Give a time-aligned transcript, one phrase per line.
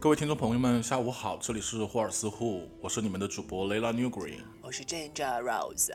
[0.00, 4.42] 各位听众朋友们，下午好，这里是霍尔斯户，我是你们的主播 Layla Newgreen。
[4.62, 5.90] 我是 Ginger Rose，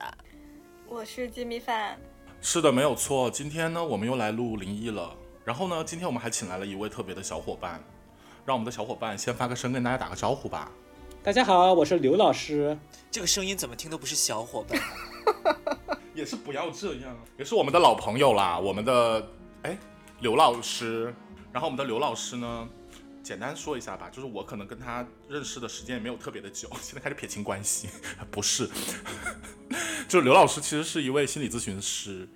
[0.89, 1.97] 我是鸡米饭。
[2.41, 3.31] 是的，没有错。
[3.31, 5.15] 今天呢，我们又来录灵异了。
[5.45, 7.81] 然后呢，今天我们还请来了一位特别的小伙伴，
[8.45, 10.69] 让我们的小伙伴先发个声，跟大家打个招呼吧。
[11.23, 12.77] 大家好，我是刘老师。
[13.09, 14.77] 这个声音怎么听都不是小伙伴。
[16.13, 19.25] 也是不要这样，也是我们的老朋友啦，我们的
[19.61, 19.77] 哎
[20.19, 21.15] 刘老师。
[21.53, 22.67] 然后我们的刘老师呢，
[23.23, 27.87] 简单说一下吧，就是我可能跟他认识的时间也没有特别的久， 现在开始撇清关系，
[28.29, 28.69] 不是，
[30.09, 32.27] 就是刘老师其实是一位心理咨询师，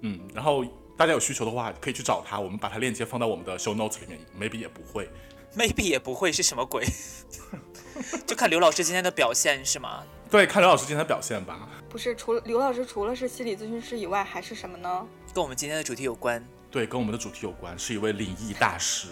[0.00, 0.64] 嗯，然后
[0.96, 5.08] 大家有需求的话可以去找他，我们把他链接放到我们的 show notes 里面，maybe 也不会
[5.54, 6.82] ，maybe 也不会是什么鬼，
[8.26, 10.02] 就看刘老师今天的表现是吗？
[10.30, 11.68] 对，看刘老师今天的表现吧。
[11.90, 15.06] 不是，除了刘老师除了是心理咨询师以外，还是什么呢？
[15.34, 16.42] 跟我们今天的主题有关。
[16.70, 19.08] 对，跟我们的主题有关，是一位灵异大师。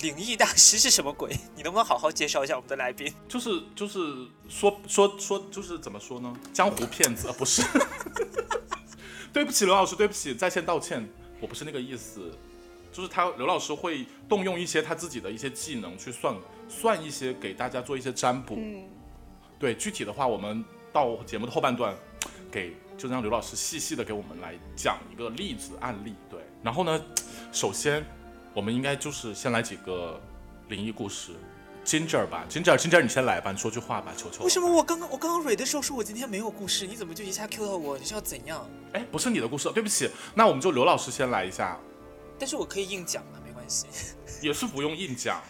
[0.00, 1.36] 灵异大师是什么鬼？
[1.54, 3.12] 你能不能好好介绍一下我们的来宾？
[3.28, 6.34] 就是就是说说说，就是怎么说呢？
[6.52, 7.62] 江湖骗子不是？
[9.32, 11.06] 对不起，刘老师，对不起，在线道歉，
[11.40, 12.30] 我不是那个意思。
[12.92, 16.36] 就是他刘老师会动用一些他自己的一些技能去算
[16.68, 18.54] 算一些，给大家做一些占卜。
[18.58, 18.86] 嗯，
[19.58, 21.94] 对，具体的话，我们到节目的后半段，
[22.50, 26.14] 给就让刘老师细细的给我们来讲一个例子案例。
[26.28, 26.40] 对。
[26.62, 27.02] 然后呢，
[27.50, 28.04] 首先，
[28.54, 30.20] 我们应该就是先来几个
[30.68, 31.32] 灵异故事
[31.84, 34.44] ，Ginger 吧，Ginger，Ginger，你先来吧，你说句话吧，求求。
[34.44, 37.96] 为什么我刚刚我刚刚蕊的时候说我今天没有故事，你怎么就一下 Q 到我？
[37.98, 38.68] 你是要怎样？
[38.92, 41.78] 哎，不是你的故事，对不起，那我们就刘老师先来一下。
[42.38, 43.86] 但是我可以硬讲啊，没关系。
[44.42, 45.40] 也是不用硬讲。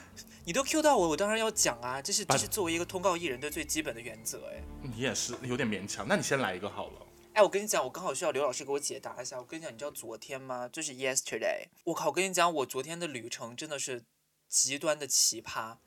[0.44, 4.62] 你都 Q 到我，我当然要讲啊，这是这是作为一个通告艺人的最基本的原则，哎。
[4.82, 7.06] 你也是有点勉强，那你先来一个好了。
[7.34, 9.38] 哎，我跟你讲，我刚好需要刘老师给我解答一下。
[9.38, 10.68] 我跟你讲，你知道昨天吗？
[10.70, 11.66] 就是 yesterday。
[11.84, 14.04] 我靠，我跟你讲，我昨天的旅程真的是
[14.48, 15.78] 极端的奇葩。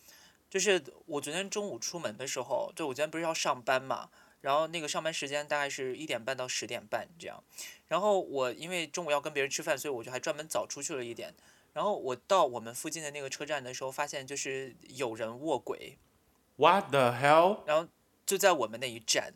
[0.49, 4.09] 就是我昨天中午出门的时候，就我昨天不是要上班嘛，
[4.41, 7.43] 然后那个上班时间大概是一点半到十点半这样。
[7.87, 11.35] 然后我因为中午要跟别人吃饭，所以我就还专门早出去了一点。
[11.73, 15.99] 然后我到我们附近的那个车站的时候，发现就是有人卧轨。
[16.55, 17.59] What the hell？
[17.67, 17.87] 然后
[18.25, 19.35] 就在我们那一站。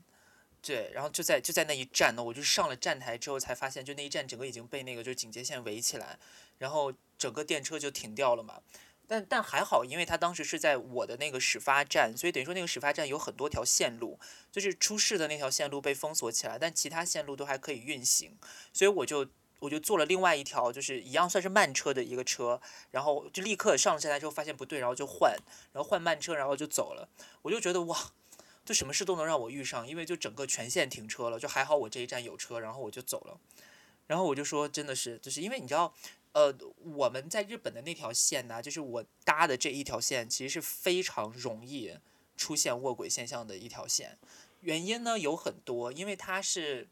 [0.62, 6.20] 对，然后就在就在那一站呢，我就上了站台之后才发现，就那一站整个已经被那个就是警戒线围起来，
[6.58, 8.62] 然后整个电车就停掉了嘛。
[9.08, 14.19] 但但还好，因为他当时是在我的那个始发站，所以等于说那个始发站有很多条线路，
[14.52, 18.38] 就是出事的那条线路被封锁起来，但其他线路都还可以运行，
[18.72, 19.28] 所以我就
[19.59, 22.62] 我就坐了另外一条就是一样算是慢车的一个车，
[22.92, 25.36] 然后就立刻上了站台之后发现不对，然后就换，
[25.74, 27.09] 然后换慢车，然后就走了。
[27.42, 28.12] 我就觉得哇。
[28.69, 33.35] 就什么事都能让我遇上，因为就整个全线停车了，就还好我这一站有车，然后我就走了。
[34.06, 35.91] 然后我就说，真的是，就是因为你知道，
[36.34, 41.97] 呃，我们在日本的那条线呢，就是我搭的这一条线，其实是非常容易
[42.38, 44.19] 出现卧轨现象的一条线。
[44.59, 46.88] 原因呢有很多，因为它是，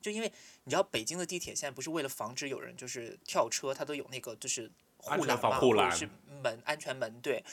[0.00, 0.32] 就因为
[0.64, 6.08] 你知道北京的地铁线不是为了防止有人就是跳车，它都有那个就是护栏嘛，或者是
[6.42, 7.44] 门安全门，对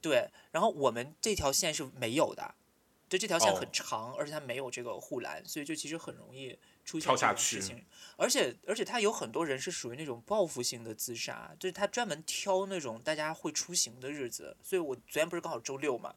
[0.00, 0.30] 对。
[0.52, 2.54] 然后我们这条线是没有的。
[3.08, 7.84] 对这条线很长，而且它没有这个护栏，所以就其实很容易出现这种事情。
[8.16, 14.56] 而且而且他有很多人是属于那种报复性的自杀，就是他专门挑那种大家会出行的日子。
[14.62, 16.14] 所以我昨天不是刚好周六嘛，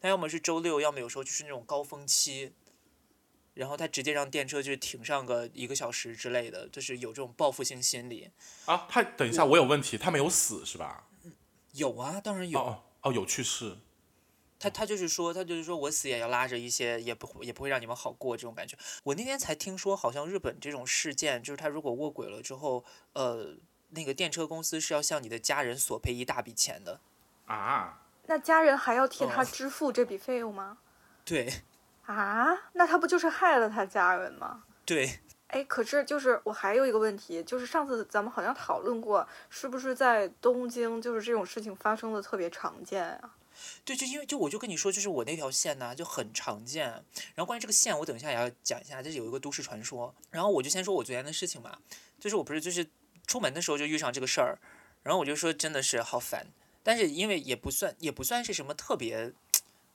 [0.00, 2.52] 他要么是周六，要么有时候就是那种高峰期，
[3.54, 8.30] 然后他直接让电车就是停上个一个小时之类的，就是有这种报复性心理。
[8.66, 11.08] 啊，他等一下，我有问题，他没有死是吧？
[11.72, 12.58] 有啊，当然有。
[12.58, 13.76] 哦哦，有去世。
[14.58, 18.76] 他他就是说，他就是说我死也要拉着一些，也不也不会让你们好过这种感觉。
[19.04, 23.54] 我那天才听说，好像日本这种事件，就是他如果卧轨了之后，呃，
[23.90, 27.00] 那个电车公司是要向你的家人索赔一大笔钱的。
[27.46, 28.02] 啊？
[28.26, 30.78] 那家人还要替他支付这笔费用吗？
[31.24, 31.50] 对。
[32.04, 32.48] 啊？
[32.72, 34.64] 那他不就是害了他家人吗？
[34.84, 35.20] 对。
[35.46, 43.34] 哎，可是就是我还有一个问题，就是上次咱们好像讨论过，是不是在东京，就是这种事情发生的特别常见啊？
[43.84, 46.88] 对，就因为就我就跟你说，就是我那条线呢就很常见。
[46.88, 50.14] 然后关于这个线，我等一下也要讲一下，就是有一个都市传说。
[50.30, 51.78] 然后我就先说我昨天的事情嘛，
[52.20, 52.86] 就是我不是就是
[53.26, 54.58] 出门的时候就遇上这个事儿，
[55.02, 56.46] 然后我就说真的是好烦。
[56.82, 59.32] 但是因为也不算也不算是什么特别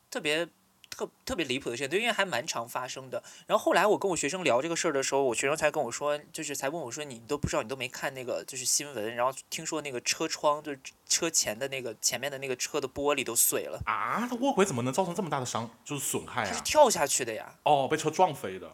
[0.10, 0.48] 特别。
[0.96, 3.22] 特特别离谱的事情，对，因为还蛮常发生的。
[3.48, 14.28] 然后后来我跟我学生聊这个事儿的时候，我学生才跟我说，就是才问我说，你都不知道，你都没看那个就是新闻，然后听说那个车窗就是车前的那个前面的那个车的玻璃都碎了啊！
[14.30, 16.50] 那卧轨怎么能造成这么大的伤，就是损害啊？
[16.50, 17.56] 他是跳下去的呀！
[17.64, 18.72] 哦，被车撞飞的。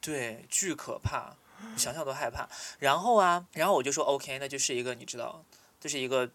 [0.00, 1.36] 对，巨可怕，
[1.76, 2.48] 想想都害怕。
[2.78, 5.44] 然后啊，然后我就说 OK，那就是一个你知道，
[5.78, 6.30] 就是一个。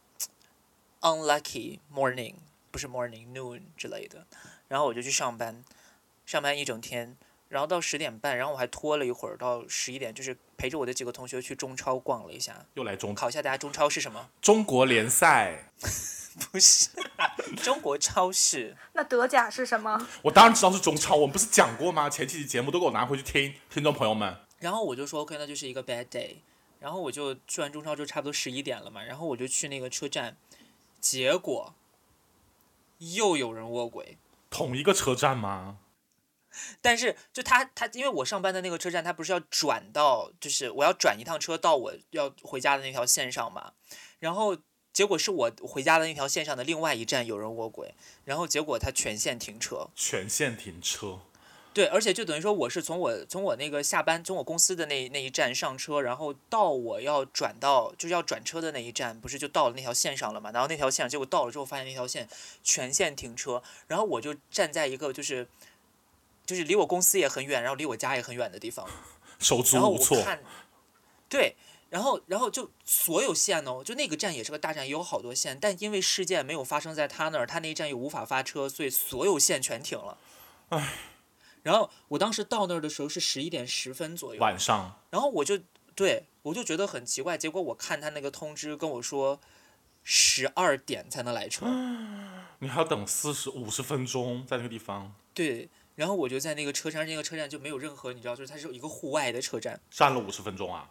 [1.03, 2.35] unlucky morning，
[2.69, 4.27] 不是 morning noon 之类的，
[4.71, 5.65] 然后我就去上班，
[6.25, 7.17] 上班一整天，
[7.49, 14.29] 然后到十点半，然后我还拖了一会儿到十一点，就是陪着我的几个同学去中超逛了一下，又来中考一下大家中超是什么？
[14.41, 15.65] 中国联赛，
[16.53, 16.89] 不是
[17.57, 18.77] 中国超市。
[18.93, 20.07] 那德甲是什么？
[20.21, 22.09] 我当然知道是中超，我们不是讲过吗？
[22.09, 24.33] 前几期节目都给我拿回去听，听众朋友们。
[24.59, 26.35] 然后我就说 OK，那就是一个 bad day。
[26.79, 30.37] 然后我就去完中超就差不多十一点了嘛，然后我就去那个车站，
[31.01, 31.73] 结果
[32.99, 34.17] 又有人卧轨。
[34.51, 35.79] 同一个车站吗？
[36.81, 43.71] 但是就他他，因为我上班的那个车站，他不是要转到，就是我要转一趟车到我要回家的那条线上嘛。
[44.19, 44.57] 然后
[44.91, 47.95] 结果是我回家的那条线上的另外一站有人卧轨，
[48.25, 49.89] 然后结果他全线停车。
[49.95, 51.21] 全线停车。
[51.73, 60.51] 对，而且就等于说我是从我从我那个下班从我公司的那那一站上车，然后到我要转到就是要转车的那一站，不是就到了那条线上了嘛？
[60.51, 62.27] 然后那条线结果到了之后，发现那条线
[62.61, 65.47] 全线停车，然后我就站在一个就是
[66.45, 68.85] 就是离我公司也很远，然后离我家也很远的地方，
[69.39, 70.21] 手足无措。
[71.29, 71.55] 对，
[71.89, 80.17] 然后然后就所有线哦，就那个站也是个大站，也有好多线，但因为事件没有发生在他那儿，他那一站又无法发车，所以所有线全停了。
[80.67, 80.93] 唉。
[81.63, 84.99] 然后我当时到那儿的时候是十一点十分左右，晚上。
[85.09, 85.59] 然后我就
[85.95, 89.39] 对我就觉得很奇怪，结果我看他那个通知跟我说
[90.03, 91.65] 十二点才能来车，
[92.59, 95.13] 你还要等四十五十分钟在那个地方。
[95.33, 100.89] 对，然后我就在那个车站，那个车站就没有任何你知道，就是它是一个户外的车站，站了五十分钟啊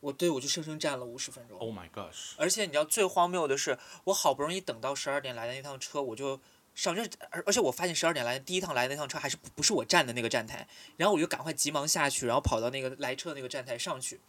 [0.00, 1.58] 我对我就生生站了五十分钟。
[1.58, 2.34] ！Oh my gosh！
[2.36, 6.38] 而且你知道最荒谬的是，我好不容易等到十二点来的那趟车，我就
[6.76, 10.68] 上这，而而且我发现十二点来第一趟来的那趟车还是不不是我站的那个站台，
[10.98, 14.20] 然后我就赶快急忙下去，然后跑到那个来车的那个站台上去，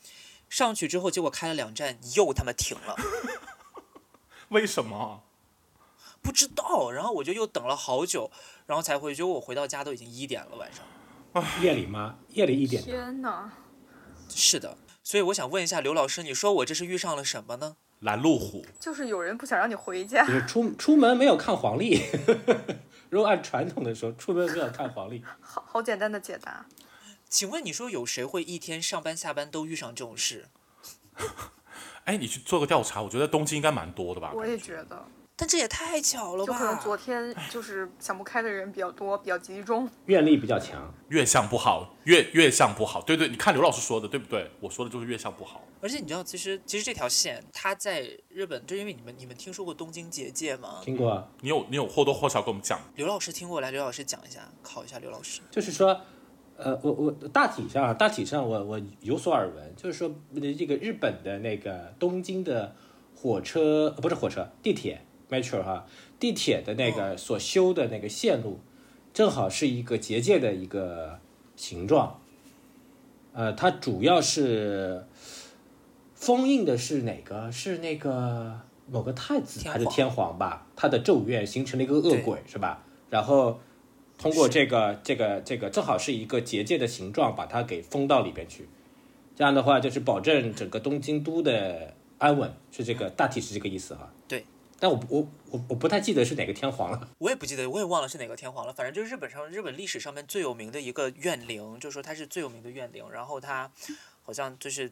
[0.49, 2.95] 上去之后结果开了两站又他妈停了，
[4.49, 5.23] 为什么？
[6.23, 8.31] 不知道，然后我就又等了好久，
[8.65, 10.83] 然后才回去，结果我回到家都已经一点了晚上。
[11.61, 12.17] 夜里吗？
[12.29, 12.81] 夜里一点。
[12.81, 13.51] 天哪！
[14.29, 17.75] 是的，所以我想问一下刘老师，你说我这是遇上了什么呢？
[18.01, 18.65] 拦路虎。
[18.79, 20.33] 就是有人不想让你回家就。
[20.33, 22.01] 是出出门没有看黄历，
[23.09, 25.23] 如果按传统的说，出门没有看黄历。
[25.41, 26.65] 好好简单的解答。
[27.29, 30.45] 请问你说有谁会一天上班下班都遇上这种事？
[32.05, 34.31] 哎，你去做个调查，我觉得东京应该蛮多的吧？
[34.33, 35.05] 我也觉得，
[35.39, 36.81] 但这也太巧了就可能吧！
[36.83, 39.87] 昨天就是想不开的人比较多，比较集中。
[40.07, 42.99] 愿力比较强，月相不好，月月相不好。
[43.03, 44.49] 对对，你看刘老师说的对不对？
[44.59, 45.61] 我说的就是月相不好。
[45.79, 50.81] 而且你知道，其实其实这条线它在日本，就因为你们你们听说过东京结界吗？
[50.83, 51.29] 听过。
[51.41, 52.79] 你有你有或多或少跟我们讲。
[52.95, 55.41] 刘老师听过来，刘老师讲一下，考一下刘老师。
[55.51, 56.01] 就是说，
[56.57, 62.75] 呃，我我大体上啊，大体上我我有所耳闻，就是说呃这个日本的那个东京的
[63.15, 65.85] 火车呃不是火车，地铁 metro 哈，
[66.19, 68.59] 地铁的那个所修的那个线路，
[69.13, 71.19] 正好是一个结界的一个
[71.55, 72.19] 形状。
[73.33, 75.05] 呃，它主要是
[76.15, 77.51] 封印的是哪个？
[77.51, 78.59] 是那个
[78.89, 80.65] 某个太子还是天皇吧？
[80.75, 82.83] 他的咒怨形成了一个恶鬼是吧？
[83.09, 83.59] 然后
[84.17, 88.67] 通过这个这个这个正好是一个结界的形状，把它给封到里边去。
[89.35, 94.11] 这样的话，就是保证整个东京都的安稳，是这个大体是这个意思哈。
[94.27, 94.43] 对。
[94.79, 97.09] 但我我我我不太记得是哪个天皇了。
[97.17, 98.73] 我也不记得，我也忘了是哪个天皇了。
[98.73, 103.09] 反正就是日本上日本历史上面最有名的一个怨灵，就是说他是最有名的怨灵。
[103.11, 103.71] 然后他
[104.23, 104.91] 好像就是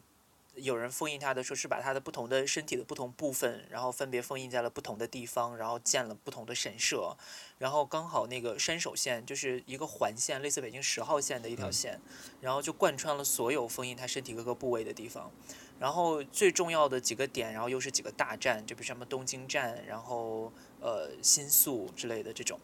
[0.54, 7.16] 有人封印他的，说是把他的不同的身体的不同部分，然后分别封印在了不同的地方，然后建了不同的神社。
[7.58, 12.00] 然后刚好那个山手线就是一个环线，类似北京十号线的一条线，
[12.40, 15.30] 然后就贯穿了所有封印他身体各个部位的地方。
[15.78, 22.58] 然后最重要的几个点，然后又是几个大站，就比如什么东京站，然后呃新宿之类的这种。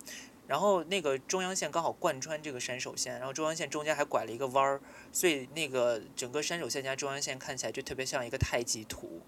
[0.48, 4.80] 然后那个中央线刚好贯穿这个山手线，然后中央线中间还拐了一个弯儿，
[5.12, 9.20] 所以那个整个山手线加中央线看起来就特别像一个太极图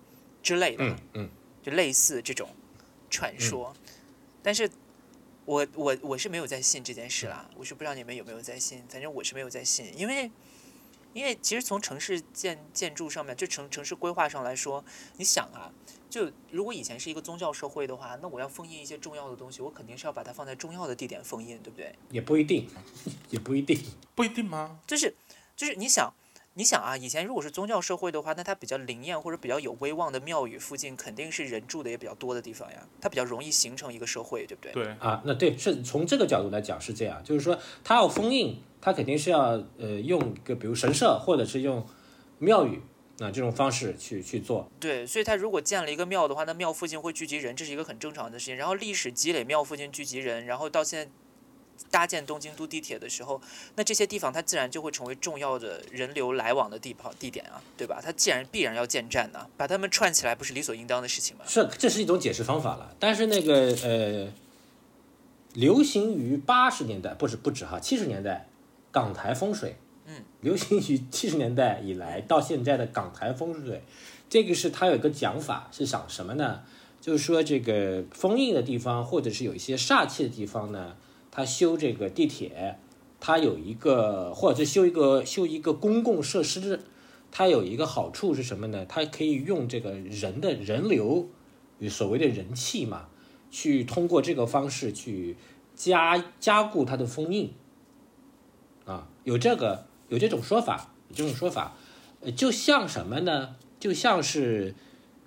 [0.42, 1.30] 之类的，嗯嗯，
[1.62, 2.48] 就类似这种
[3.08, 3.74] 传说。
[4.42, 4.68] 但是
[5.46, 10.30] 我我我是没有在信这件事啦，我是不知道你们有没有在信，反正我是没有在信，因为
[11.14, 14.84] 因为其实从城市建建筑上面，就城城市规划上来说，
[15.16, 15.72] 你想啊，
[16.10, 21.94] 就如果以前是一个宗教社会的话，那我要封印一些重要的东西，我肯定是要把它放在重要的地点封印，对不对？
[22.10, 22.68] 也不一定，
[23.30, 23.80] 也不一定。
[24.14, 24.80] 不一定吗？
[24.86, 25.14] 就是
[25.56, 26.12] 就是你想。
[26.56, 34.72] 你想啊，以前如果是宗教社会的话，那它比较灵验或者比较有威望的庙宇附近，肯定是人住的也比较多的地方呀，它比较容易形成一个社会，对不对？
[34.72, 41.86] 对，啊，那对，是从这个角度来讲是这样，就是说它要封印，他肯定是要呃用一个比如神社或者是用
[42.38, 42.82] 庙宇
[43.18, 44.70] 啊，这种方式去去做。
[44.78, 48.56] 对，所以他如果建了一个庙的话，那庙附近会聚集人，这是一个很正常的事情。
[48.56, 51.10] 然后历史积累，庙附近聚集人，然后到现在
[51.90, 53.40] 搭建东京都地铁的时候，
[53.76, 58.00] 那这些地方它自然就会成为重要的人流来往的地方地点啊，对吧？
[58.04, 61.44] 它既然必然要建站呢，把它们串起来不是理所应当的事情吗？
[61.46, 62.94] 是，这是一种解释方法了。
[63.00, 64.32] 但是那个呃，
[65.54, 68.48] 流行于八十年代，不止不止哈，七十年代
[68.94, 69.74] 港台风水。
[70.06, 73.82] 嗯， 流行于七十年代以来到现在的港台风水，
[74.30, 76.60] 这个是它有一个讲法，是想什么呢？
[77.00, 80.96] 就是说这个封印的地方，或者是有一些煞气的地方呢，
[81.30, 82.78] 它修这个地铁，
[83.20, 86.80] 它有一个或者是修一个修一个公共设施，
[87.30, 88.86] 它有一个好处是什么呢？
[88.86, 91.28] 它可以用这个人的人流
[91.78, 93.08] 与，所谓的人气嘛，
[93.50, 95.36] 去通过这个方式去
[95.74, 97.63] 加加固它的封印，啊，
[99.24, 99.86] 有这个。
[100.10, 101.74] 有这种说法，有这种说法，
[102.20, 103.56] 呃，就像什么呢？
[103.80, 104.74] 就像是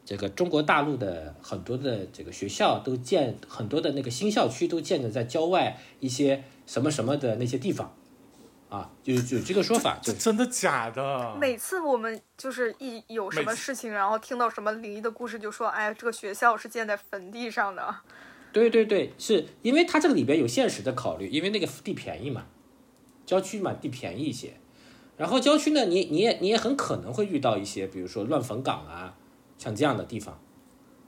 [0.06, 7.92] 这个中国大陆的很多的这个学校都建很多的那个新校区都建的在郊外一些什么什么的那些地方，
[8.70, 9.98] 啊，就有这个说法。
[10.02, 11.36] 这真的假的？
[11.36, 17.96] 每次我们就是一有什么事情，然后听到什么灵异的故事，就说，哎，这个学校是建在坟地上的。
[18.54, 22.46] 对对对，是因为它这个里边有现实的考虑，因为那个地便宜嘛，
[23.28, 24.54] 郊区嘛，地便宜一些。
[25.18, 29.16] 然后郊区呢，你你也你也很可能会遇到一些，比如说乱坟岗啊，
[29.58, 30.40] 像这样的地方。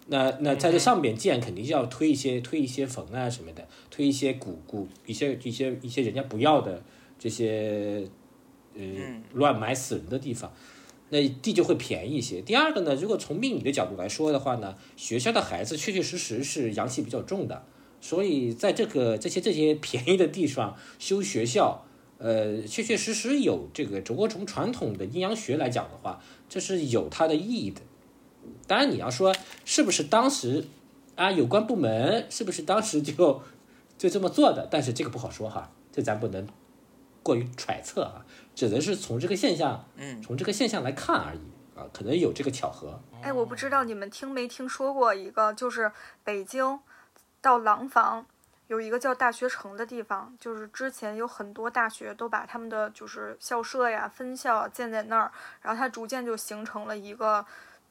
[0.07, 6.83] 那那在这上边建，肯定就要推一些推一些坟啊什么的，推一些古古一些一些一些人家不要的
[7.19, 8.03] 这些
[8.75, 8.81] 呃
[9.33, 10.51] 乱埋死人的地方，
[11.09, 12.41] 那地就会便宜一些。
[12.41, 17.63] 第二个呢，如果从命理的角度来说的话呢，学校的孩子确确实实是阳气比较重的，
[18.01, 21.85] 所以在这个这些这些便宜的地方修学校。
[22.19, 27.81] 呃，确确实实有这个，只不过从传统的阴阳学来讲的话，这是有它的意义的。
[28.67, 29.33] 当然，你要说
[29.63, 30.65] 是不是当时
[31.15, 33.41] 啊，有关部门是不是当时就
[33.97, 34.67] 就这么做的？
[34.69, 36.45] 但是这个不好说哈，这咱不能
[37.23, 41.39] 过于揣测啊，只能是从这个现象，嗯，从这个现象来看而已
[41.79, 42.99] 啊，可能有这个巧合。
[43.21, 45.91] 哎，我不知道你们听没听说过一个，就是
[46.25, 46.79] 北京
[47.41, 48.25] 到廊坊。
[48.69, 55.31] 有一个叫大学城的地方，就是之前有很多大学都把他们的就是校舍呀、分校建在那儿，
[55.63, 57.43] 然后它逐渐就形成了一个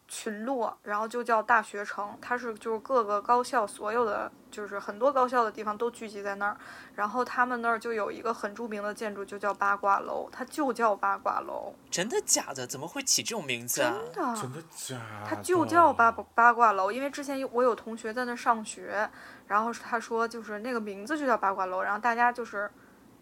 [0.06, 2.16] 群落，然后就叫大学城。
[2.22, 6.56] 它是就是各个高校所有的就是很多高校的地方都聚集在那儿，
[6.94, 11.74] 然后他们那儿就有一个很著名的建筑，就叫八卦楼，它就叫八卦楼。
[11.90, 12.64] 真的假的？
[12.64, 13.96] 怎么会起这种名字啊？
[14.12, 14.96] 真的，真的假？
[15.28, 19.10] 它就叫八八卦楼，因为之前有我有同学在那上学。
[19.48, 22.70] 然后他说，就是那个名字就叫八卦楼，然后大家就是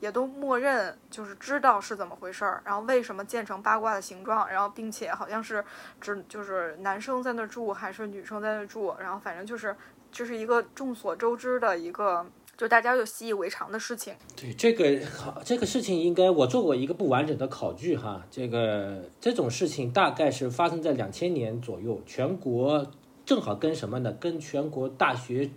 [0.01, 5.65] 也都默认，就是知道是怎么回事儿，然后为什么建成八卦的形状，然后并且好像是
[6.01, 9.75] 只就是男生在那住还是女生在那住，然后反正就是
[10.11, 14.15] 这是一个众所周知的一个，就大家就习以为常的事情。
[14.35, 22.87] 对这个好，这个事情应该我做过一个不完整的考据哈，这个这种事情大概是发生在两千年左右，全国
[23.25, 24.13] 正好跟什么呢？
[24.13, 25.49] 跟全国大学。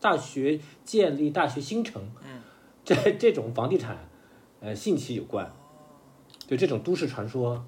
[0.00, 2.40] 大学建立，大学新城，嗯，
[2.84, 4.08] 这这种房地产，
[4.60, 5.50] 呃，兴起有关，
[6.46, 7.64] 就这种都市传说，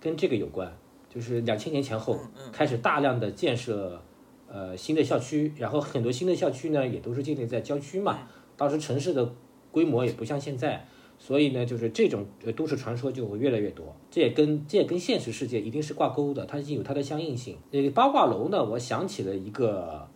[0.00, 0.76] 跟这个有关，
[1.08, 2.18] 就是两千年前后
[2.52, 4.02] 开始大量的建设，
[4.46, 9.34] 呃，新的校区，然后很多新的校区呢，也都是建立在郊区嘛，当时城市的
[9.70, 10.86] 规模也不像现在，
[11.18, 17.56] 所以呢，就是这种都市传说就会越来越多，这也跟这也跟现实世界一定是挂钩的，它已经有它的相应性。
[17.70, 20.08] 那个八卦楼呢，我想起了一个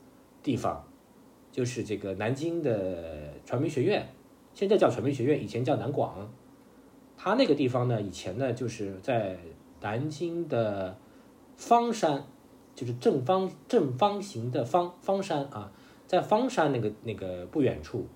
[0.42, 0.84] 地方。
[1.54, 4.08] 就是这个南京的传媒学院，
[4.54, 6.28] 现在叫传媒学院，以前叫南广。
[7.16, 9.38] 它那个地方呢，以前呢就是在
[9.80, 10.98] 南京的
[11.56, 12.26] 方山，
[12.74, 15.70] 就是正方正方形的方方山啊，
[16.08, 18.08] 在方山那个那个不远处。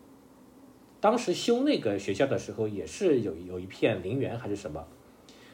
[0.99, 4.85] 当时修那个学校的时候，也是有有一片陵园还是什么，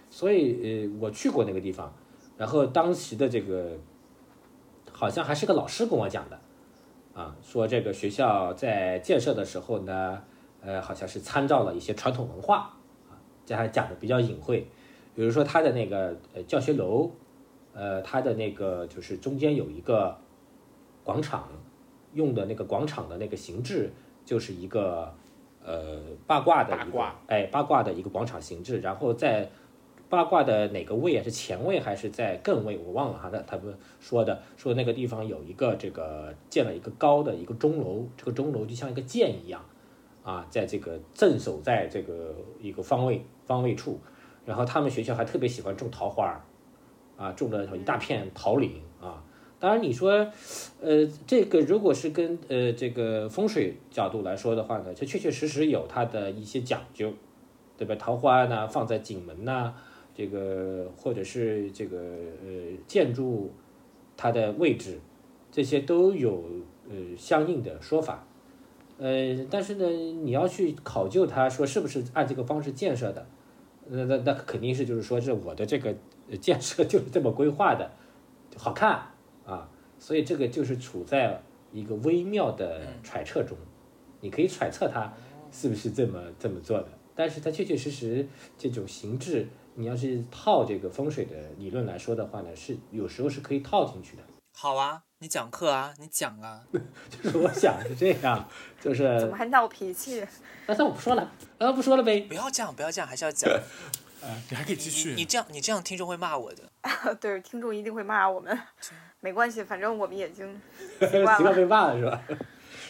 [0.08, 1.94] 所以呃我去过那个地方，
[2.38, 3.76] 然后当时的这个
[4.90, 6.40] 好像还是个老师跟我讲的。
[7.14, 10.20] 啊，说这个学校在建设的时候呢，
[10.60, 12.74] 呃，好像是参照了一些传统文化，
[13.08, 13.14] 啊，
[13.46, 14.66] 这还讲的比较隐晦。
[15.14, 17.10] 比如说它的那个呃教学楼，
[17.72, 20.18] 呃，它的那个就是中间有一个
[21.04, 21.48] 广场，
[22.14, 23.92] 用的那个广场的那个形制
[24.24, 25.14] 就是一个
[25.64, 29.48] 呃八卦的一个哎八卦的一个广场形制，然后在。
[30.14, 31.22] 八卦的哪个位啊？
[31.22, 32.78] 是前位还是在艮位？
[32.78, 33.30] 我忘了哈。
[33.32, 39.60] 那他们说的说那个地方有一个这个建了一个高的一个钟楼，这个钟楼就像一个剑一样
[40.22, 43.98] 啊，在这个镇守在这个一个方位方位处。
[44.46, 46.38] 然后他们学校还特别喜欢种桃花
[47.16, 49.24] 啊，种了一大片桃林啊。
[49.58, 50.10] 当然你说，
[50.82, 57.10] 呃，这个如果是跟呃这个风水角度来说的话呢，这确确实实有它的一些讲究，
[57.78, 57.94] 对吧？
[57.94, 59.72] 桃花呢放在景门呐、
[60.14, 63.50] 这个或者是这个呃建筑
[64.16, 65.00] 它的位置，
[65.50, 66.44] 这些都有
[66.88, 68.26] 呃相应的说法。
[68.96, 73.26] 呃，但是呢，你要去考究它，说是不是按这个方式建设的，
[73.88, 75.92] 那那那肯定是就是说，是我的这个
[76.30, 77.90] 呃建设就是这么规划的，
[78.56, 79.02] 好看
[79.44, 79.68] 啊，
[79.98, 81.42] 所以这个就是处在
[81.72, 83.58] 一个微妙的揣测中，
[84.20, 85.12] 你可以揣测它
[85.50, 88.24] 是不是这么这么做的，但是它确确实实
[88.56, 94.22] 这种形制，你要是套这个风水的理论来说的话呢，是有时候是可以套进去的。
[94.56, 96.62] 好啊，你讲课啊，你讲啊。
[97.10, 98.48] 就是我想是这样，
[98.80, 100.24] 就是怎么还闹脾气？
[100.66, 102.20] 那算我不说了，那不说了呗。
[102.22, 103.50] 不要这样，不要这样，还是要讲。
[104.48, 105.12] 你还可以继续。
[105.14, 106.62] 你这样，你这样听众会骂我的。
[107.20, 108.58] 对，听众一定会骂我们，
[109.20, 110.58] 没关系，反正我们已经
[111.00, 111.42] 习习惯了。
[111.42, 112.22] 惯被骂了是吧？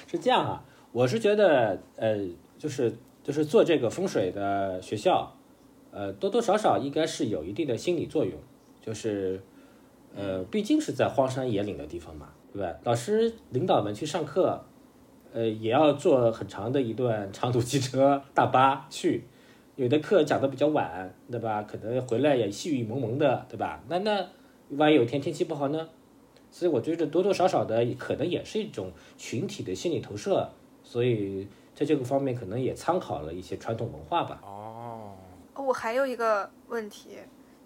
[0.07, 0.63] 是这样啊，
[0.93, 2.17] 我是觉得呃，
[2.57, 5.37] 就是就是做这个风水的学校，
[5.95, 8.35] 呃，多多少少应该是有一定的心理作用，
[8.85, 9.41] 就是
[10.13, 12.77] 呃，毕竟是在荒山野岭的地方嘛，对吧？
[12.83, 14.61] 老师领导们去上课，
[15.33, 19.23] 呃，也要坐很长的一段长途汽车、大巴去。
[19.77, 21.63] 有的课讲的比较晚，对吧？
[21.63, 23.81] 可能回来也细雨蒙蒙的，对吧？
[23.89, 24.27] 那那
[24.71, 25.89] 万一有一天天气不好呢？
[26.51, 30.49] 所以我觉得多多少少的可能也是一种群体的心理投射，
[30.83, 34.41] 所以在这个方面可能也参考了一些传统文化吧。
[35.65, 37.19] 我还有一个问题，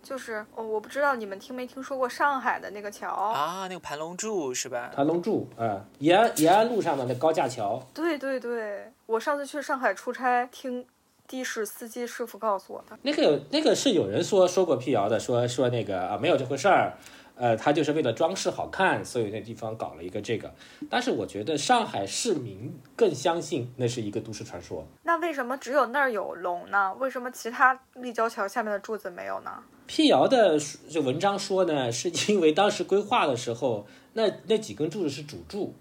[0.03, 3.09] 就是哦，我不知道你们听没听说过上海的那个桥？
[3.09, 4.91] 啊，那个盘龙柱是吧？
[4.95, 10.87] 盘龙柱嗯，延安延安路上的那高架桥，对对对，我上次去上海出差，听
[11.27, 12.99] 的士司机师傅告诉我的。
[13.03, 16.95] 那个有那个是有人说说过辟谣的，说说那个啊没有这回事儿，
[17.39, 20.53] 呃，他就是为了装饰好看，所以那地方搞了一个这个。
[20.91, 24.85] 但是我觉得上海市民更相信那是一个都市传说。
[25.05, 26.93] 那为什么只有那儿有龙呢？
[26.95, 29.63] 为什么其他立交桥下面的柱子没有呢？
[29.87, 30.59] 辟谣的
[30.91, 35.75] 这文章说呢，是因为当时规划的时候，那那几根柱子是主柱，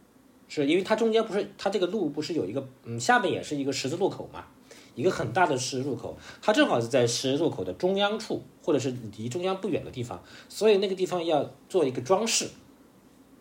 [0.47, 4.45] 是因为它中间不是它这个路不是有一个嗯下面也是一个十字路口嘛，
[4.97, 12.49] 一个很大的十字路口，它正好是在十字路口的中央处，或者是离中央不远的地方，所以那个地方要做一个装饰。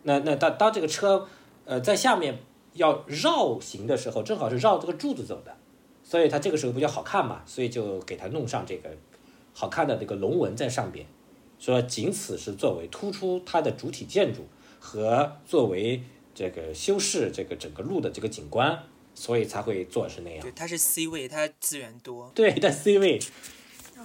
[0.03, 1.27] 那那当当这个车
[1.65, 2.37] 呃在下面
[2.73, 5.57] 要绕行的时候，正好是绕这个柱子走的，
[6.03, 8.91] 所以它这个时候比较好看嘛，所以就给它弄上这个
[9.55, 11.07] 好看的这个龙纹在上边，
[11.57, 14.45] 说仅此是作为突出它的主体建筑
[14.79, 16.03] 和作为
[16.35, 18.83] 这个修饰这个整个路的这个景观，
[19.19, 20.51] 所以才会做是那样对，。
[20.55, 22.31] 它是 C 位，它资源多。
[22.35, 23.19] 对，但 C 位，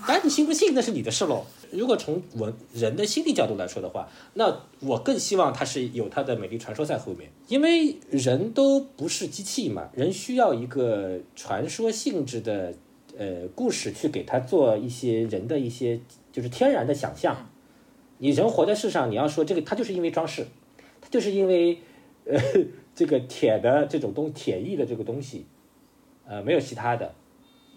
[0.06, 1.44] 当然你信不信那是你的事喽。
[1.70, 12.74] 如果从文人的心理角度来说的话，那我更希望它是有它的美丽传说在后面，因为人都不是机器嘛，人需要一个传说性质的
[13.18, 16.00] 呃故事去给他做一些人的一些
[16.32, 17.50] 就是天然的想象。
[18.18, 20.46] 你人活在世上，你要说这个，它就是因为装饰，
[21.00, 21.78] 它就是因为
[22.24, 22.40] 呃
[22.94, 25.46] 这个铁的这种东铁艺的这个东西，
[26.26, 27.14] 呃没有其他的。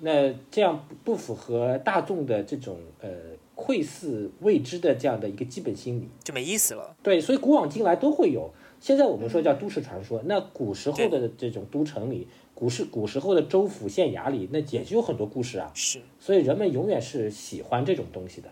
[0.01, 3.10] 那这样不不符合大众的这种呃
[3.56, 6.10] 窥视未知的这样的一个基本心理。
[6.21, 6.95] 就没意思了。
[7.01, 8.51] 对，所以古往今来都会有。
[8.82, 15.71] 现在我们说叫都市传说，那古时候的这种都城里，古时古时候的州府县衙里，那也就有很多故事啊。
[15.73, 18.49] 是，所以人们永远是喜欢这种东西的。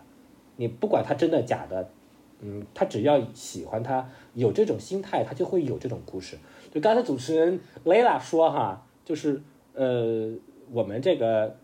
[0.56, 1.90] 你不管它真的假的，
[2.40, 6.38] 嗯，他只要喜欢它，有这种心态，他就会有这种故事。
[6.74, 9.40] 就刚才主持人 Layla 说哈，就是
[9.74, 10.32] 呃，
[10.72, 11.56] 我们这个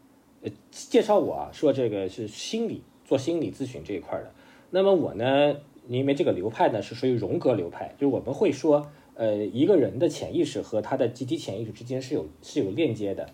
[0.42, 4.32] 呃介绍我说这个是心理做心理咨询这一块的。
[4.70, 5.56] 那么我呢，
[5.88, 13.30] 因为这个流派呢是属于荣格流派，就是我们会说，呃，一个人的潜意识和他的集体潜意识之间是有是有链接的。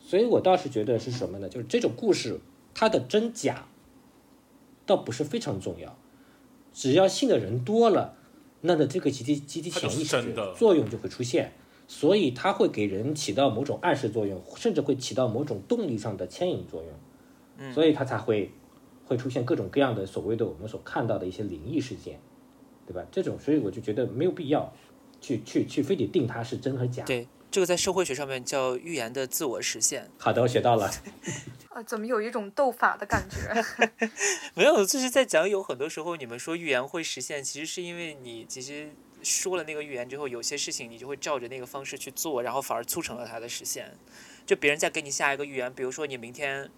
[0.00, 1.48] 所以我倒是觉得是什么呢？
[1.48, 2.40] 就是这种故事
[2.74, 3.68] 它的真假，
[4.84, 5.96] 倒不是非常重要，
[6.72, 8.16] 只要信的人多了，
[8.62, 11.52] 那的这个集体集体潜意识的作用就会出现，
[11.88, 18.52] 所以它会给人起到某种暗示作用，甚至会起到某种动力上的牵引作用，所以它才会
[19.06, 22.20] 会出现各种各样的所谓的我们所看到的一些灵异事件，
[22.86, 23.04] 对吧？
[23.10, 24.72] 这种，所以我就觉得没有必要
[25.20, 27.04] 去去去非得定它是真和假。
[27.04, 30.08] 对，这个在社会学上面叫预言的自我实现。
[30.18, 30.90] 好的，我学到了。
[31.82, 34.08] 怎么有一种斗法的感觉？
[34.54, 38.90] 没有，就是在讲有很多时候你们说预言会实现，其实是因为你其实
[39.22, 43.92] 说了那个预言之后，有些事情你就会照着那个方式去做，然后反而促成了它的实现。
[44.46, 46.68] 就别人再给你下一个预言，比如说你明天，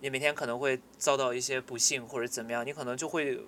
[0.00, 3.38] 你明天可能会遭到一些不幸或者怎么样，你可能就会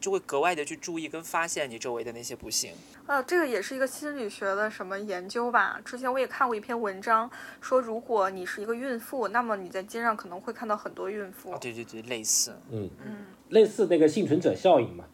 [0.00, 2.72] 就会格外的去注意跟发现你周围的那些不幸。
[3.06, 5.80] 呃，这个也是一个心理学的什么研究吧？
[5.84, 11.52] 之前我也看过一篇文章，说如果你是一个孕妇，那么你在街上可能会看到很多孕妇。
[11.52, 12.54] 啊，对对对，类似。
[12.70, 15.04] 嗯，嗯，类似那个幸存者效应嘛，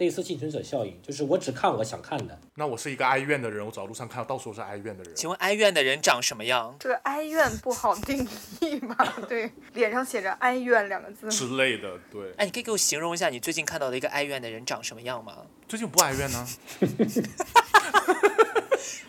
[0.00, 2.38] 类似幸存者效应，就是我只看我想看的。
[2.54, 5.14] 那我是一个哀怨的人，我走在路上看到到处都是哀怨的人。
[5.14, 6.74] 请问哀怨的人长什么样？
[6.80, 8.26] 这个哀怨不好定
[8.60, 8.96] 义吧？
[9.28, 11.28] 对，脸上写着哀怨两个字。
[11.28, 15.36] 之类的，对，哎，你可以给我形容一下你最近看到的一个哀怨的人长什么样吗？
[15.68, 16.48] 最近不哀怨呢。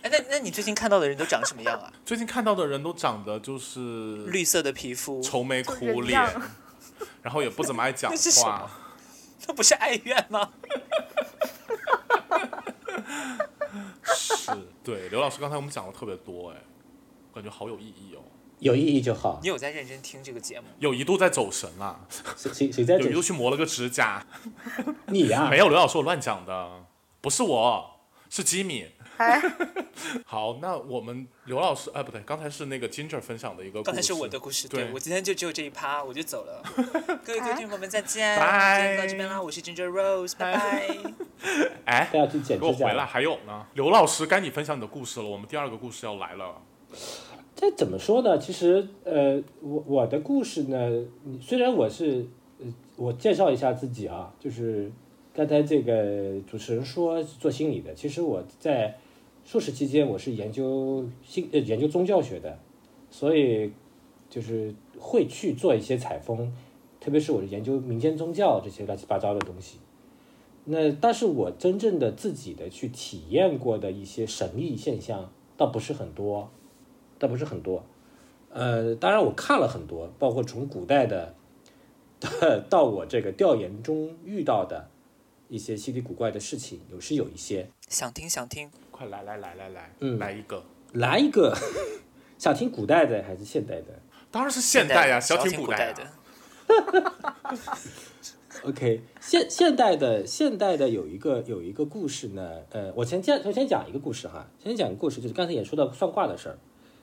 [0.01, 1.89] 哎，那那你最近看到的人都长什么样啊？
[2.06, 6.21] 最近看到的人都长得就是绿色的皮肤，愁眉苦脸，
[7.21, 8.12] 然后也不怎么爱讲
[8.43, 8.69] 话么。
[9.47, 10.51] 那不是哀怨吗？
[14.04, 14.51] 是，
[14.84, 16.58] 对，刘老师刚才我们讲的特别多，哎，
[17.34, 18.21] 感觉好有意义哦。
[18.60, 19.47] 有意义就好你。
[19.47, 20.67] 有在认真听这个节目？
[20.80, 21.99] 有一度在走神啦，
[22.38, 23.21] 谁谁谁在有一度？
[23.21, 24.23] 去磨了个指甲。
[25.08, 26.86] 你呀、 没有，刘老师我乱讲的，
[27.21, 27.99] 不是我，
[28.30, 28.91] 是吉米。
[29.21, 29.41] 哎，
[30.25, 33.84] 好，那我们刘老师，哎，不对，刚才是那个 Ginger 分享的一个故事。
[33.84, 36.63] 刚才是我的故事，对对我今天就只有这一趴，我就走了。
[37.23, 40.97] 各位听众朋友们再见，拜今天到这边啦，我是 Ginger Rose，拜拜。
[41.86, 42.73] 哎，都要去剪给我。
[42.73, 46.62] 回来，还有呢，刘老师该你分享你的故事了，我们第二个故事要来了。
[47.55, 48.39] 这怎么说呢？
[48.39, 50.89] 其实，呃，我我的故事呢，
[51.23, 52.25] 你虽然我是，
[52.60, 54.91] 呃，我介绍一下自己啊，就是
[55.34, 58.97] 刚才这个主持人说做心理的，其实我在
[59.45, 62.58] 硕士期间我是研究新呃研究宗教学的，
[63.10, 63.71] 所以
[64.30, 66.54] 就是会去做一些采风，
[66.99, 69.80] 特别是我是研究民间宗教这些乱七八糟的东西。
[70.65, 76.49] 那但是我真正的自己的去体验过的一些神秘现象，倒不是很多。
[77.19, 77.84] 倒不是很多。
[78.49, 81.36] 呃，当然我看了很多，包括从古代的
[82.67, 84.89] 到我这个调研中遇到的
[85.49, 87.69] 一些稀里古怪的事情，有是有一些。
[87.88, 91.57] 想听想听，快来来来来来，嗯来一个，来一个，
[92.37, 93.87] 想听古代的还是现代的
[94.29, 96.03] 当然是现代呀，小小挺代古代呀的。
[98.69, 106.59] OK，现现代的现代的有一个有一个故事呢，呃，我先讲，我先讲一个故事哈，先讲一个故事，就是刚才也说到算卦的事儿。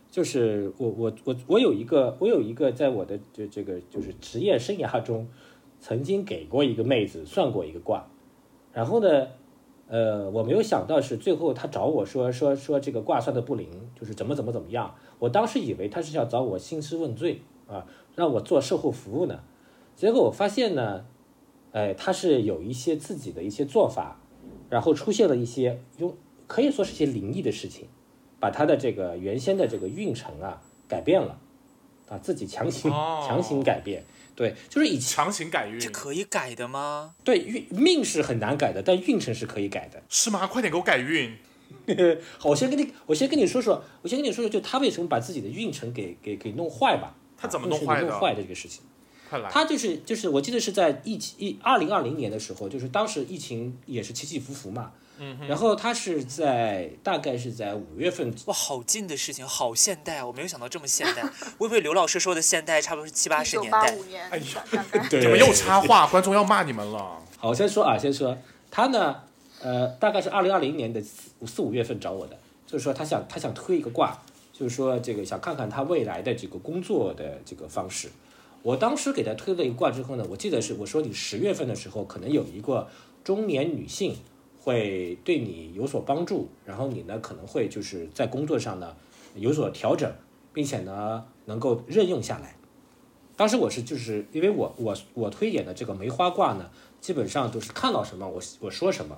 [0.08, 5.28] 就是我我我我有一个我有一个在我的这这个就是职业生涯中，
[5.80, 8.08] 曾经给过一个妹子算过一个卦，
[8.72, 9.26] 然后呢，
[9.88, 14.94] 呃，我没有想到是最后他找我说说说这个卦算的不灵，就是怎么怎么怎么样。
[15.18, 19.40] 我当时以为他是要找我兴师问罪啊，让我做售后服务呢。
[19.96, 21.06] 结果我发现呢，
[21.72, 24.20] 哎，他是有一些自己的一些做法，
[24.68, 26.14] 然后出现了一些用
[26.46, 27.88] 可以说是一些灵异的事情。
[28.40, 31.40] 把他的这个原先的这个运程啊改变了，
[32.08, 34.04] 啊自己强行、哦强行改变，
[34.38, 37.16] 对，就是以前强行改运这可以改的吗？
[37.24, 40.00] 对运命是很难改的，但运程是可以改的。
[40.08, 40.46] 是吗？
[40.46, 41.36] 快点给我改运。
[42.38, 47.16] 好，我先跟你我先跟你说说，我先跟你说说，就他为什么把自己的运程给给给弄坏吧？
[47.36, 48.84] 他怎么啊弄坏的弄坏的这个事情。
[49.50, 60.26] 他就是就是我记得是在疫情一二零二零年的时候，就是当时疫情也是起起伏伏嘛，嗯，然后他是在大概是在五月份哇，好近的事情，好现代啊！
[60.26, 61.28] 我没有想到这么现代。
[61.58, 64.04] 我以为刘老师说的现代差不多是七八十年代九八五。
[64.06, 65.08] 年，哎呀大概。
[65.08, 67.20] 对你们又插话，观众要骂你们了。
[67.36, 68.36] 好，我先说啊，先说
[68.70, 69.16] 他呢，
[69.60, 74.16] 呃，大概是二零二零年的四四五月份找我的，就是说他想他想推一个卦，
[74.52, 78.08] 就是说这个想看看他未来的这个工作的这个方式。
[78.62, 82.88] 我当时给他推了一个卦之后呢，我记得是我说你十月份的时候可能有一个
[83.24, 84.16] 中年女性
[84.60, 88.96] 会对你有所帮助，然后你呢可能会就是在工作上呢
[89.34, 90.12] 有所调整，
[90.52, 92.56] 并且呢能够任用下来。
[93.36, 96.68] 当时我是就是因为我我我推演的这个梅花卦呢，
[97.00, 99.16] 基本上都是看到什么我我说什么。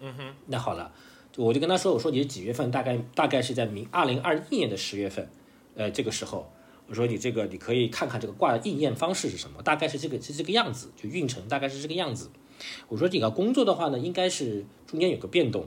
[0.00, 0.34] 嗯哼。
[0.46, 0.92] 那好了，
[1.30, 2.70] 就我就跟他说，我说你是几月份？
[2.72, 5.28] 大概大概是在明二零二一年的十月份，
[5.76, 6.50] 呃，这个时候，
[6.86, 12.30] 我说你这个你可以看看这个卦的应验方式是什么，大概是这个是这个样子，就运程大概是这个样子。
[12.88, 15.66] 我说你要工作的话呢，应该是中间有个变动，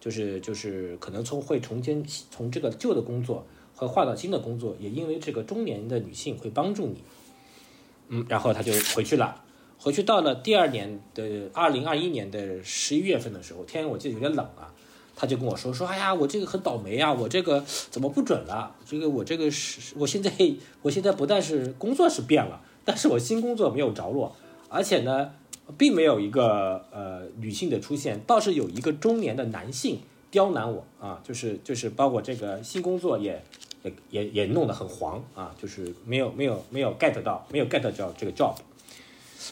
[0.00, 7.02] 就是就是可能从会从间从这个旧的工作会换到新的工作，也因为这个中年的女性会帮助你。
[8.08, 9.42] 嗯，然后他就回去了。
[9.78, 14.72] 回去到了第二年的二零二一年的十一月份的时候，天我记得有点冷啊，
[15.18, 18.76] 他就跟我说说，哎呀，我这个很倒霉啊，我这个怎么不准了？
[18.84, 20.30] 这个我这个是，我现在
[20.82, 24.36] 我现在不但是工作是变了，但是我新工作没有着落，
[24.68, 25.32] 而且呢，
[25.78, 30.00] 并没有一个呃女性的出现，倒是有一个中年的男性
[30.30, 33.42] 刁难我啊，就是就是包括这个新工作也
[33.82, 38.54] 也也也弄得很黄啊，就是没有没有没有 get 到没有 get 到这个 job。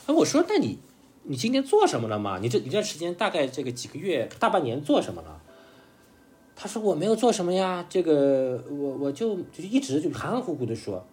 [0.05, 0.79] 哎，我说那你
[1.23, 2.39] 你今天做什么了吗？
[2.43, 5.34] 你这你这时间大概这个几个月大半年做什么了？
[6.65, 11.05] 他说我没有做什么呀，这个我我就就一直就含含糊糊的说，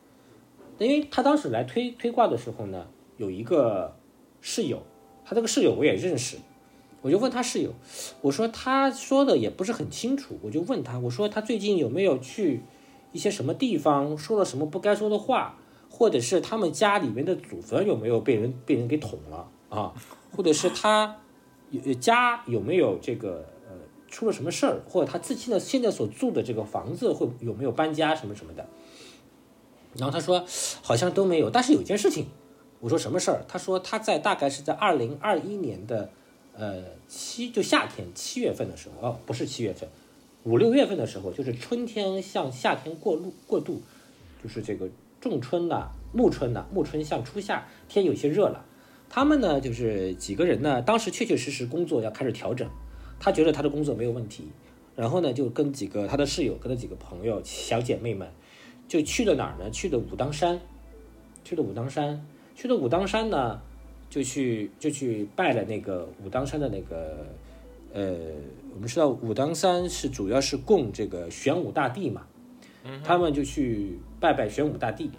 [0.77, 2.87] 因为他当时来推推挂的时候呢，
[3.17, 3.93] 有一个
[4.39, 4.81] 室友，
[5.25, 6.37] 他这个室友我也认识，
[7.01, 7.73] 我就问他室友，
[8.21, 12.61] 我说他说的也不是很清楚，我就问他，我说他最近有没有去
[13.11, 15.57] 一些什么地方说了什么不该说的话，
[15.89, 19.91] 或者是他们家里面的祖坟有没有被人被人给捅了啊，
[20.33, 21.17] 或者是他
[21.71, 23.45] 有家有没有这个
[24.11, 28.67] 出了什么事儿，或者他自己的现在所住的这个房子会有没有搬家什么什么的。
[29.95, 30.45] 然后他说
[30.83, 32.27] 好像都没有，但是有一件事情，
[32.79, 33.43] 我说什么事儿？
[33.47, 36.09] 他说他在大概是在二零二一年的
[36.53, 39.89] 呃七就夏天七月份的时候，哦不是七月份，
[40.43, 43.81] 五六月份的时候，就是春天向夏天过渡过渡，
[44.43, 48.65] 就是这个仲春呐、暮春呐、暮春向初夏，天有些热了。
[49.09, 52.69] 他们呢，就是几个人呢，当时确确实实工作要开始调整，
[53.23, 54.47] 他觉得他的工作没有问题，
[54.95, 58.27] 然后呢，就跟几个他的室友，跟他几个朋友、小姐妹们，
[58.87, 59.69] 就去了哪儿呢？
[59.69, 60.59] 去了武当山，
[61.43, 63.61] 去了武当山，去了武当山呢，
[64.09, 67.27] 就去就去拜了那个武当山的那个，
[67.93, 68.17] 呃，
[68.73, 72.25] 我们知道武当山是主要是供这个玄武大帝嘛，
[73.03, 75.11] 他们就去拜拜玄武大帝，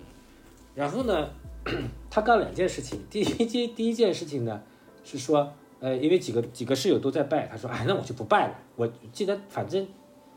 [0.74, 1.30] 然后呢，
[2.10, 4.60] 他干了两件事情，第一件第一件事情呢
[5.04, 9.84] 是说，呃，因为几个几个室友都在拜，他说，哎，那我就不拜了，我记得反正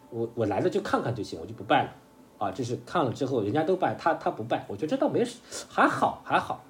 [0.09, 1.91] 我我来了就看看就行，我就不拜了。
[2.37, 5.37] 啊，就是看了之后，人家都拜，他他不拜，我觉得这倒没事，
[5.69, 6.65] 还好还好。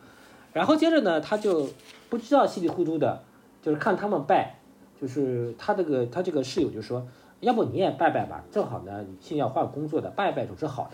[0.53, 1.67] 然后接着呢，他就
[2.09, 3.23] 不知道稀里糊涂的，
[3.63, 4.59] 就是看他们拜，
[5.01, 7.07] 就是他这个他这个室友就说，
[7.39, 10.91] 要不你也拜拜吧，正好呢，你现在要换工作的，拜拜总是好的。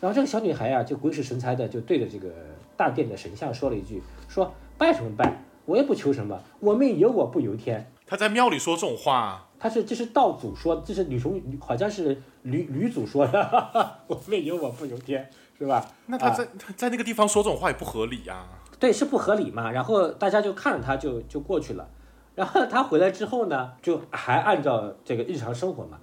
[0.00, 2.28] 然后这个小女孩啊，就鬼使神差的就对着这个
[2.76, 7.90] 大殿的神像说了一句，说拜什么拜，我也不求什么，我命由我不由天。
[8.06, 15.86] 他在庙里说这种话，他是这是道祖说，这是吕从好像是吕吕祖说的， 我命由我不由天，是吧？
[16.06, 16.46] 那他在、
[16.76, 18.46] 在那个地方说这种话也不合理呀、
[18.78, 19.70] 对，是不合理嘛。
[19.70, 21.88] 然后大家就看着他就就过去了。
[22.34, 25.98] 然后他回来之后呢，就还按照这个日常生活嘛。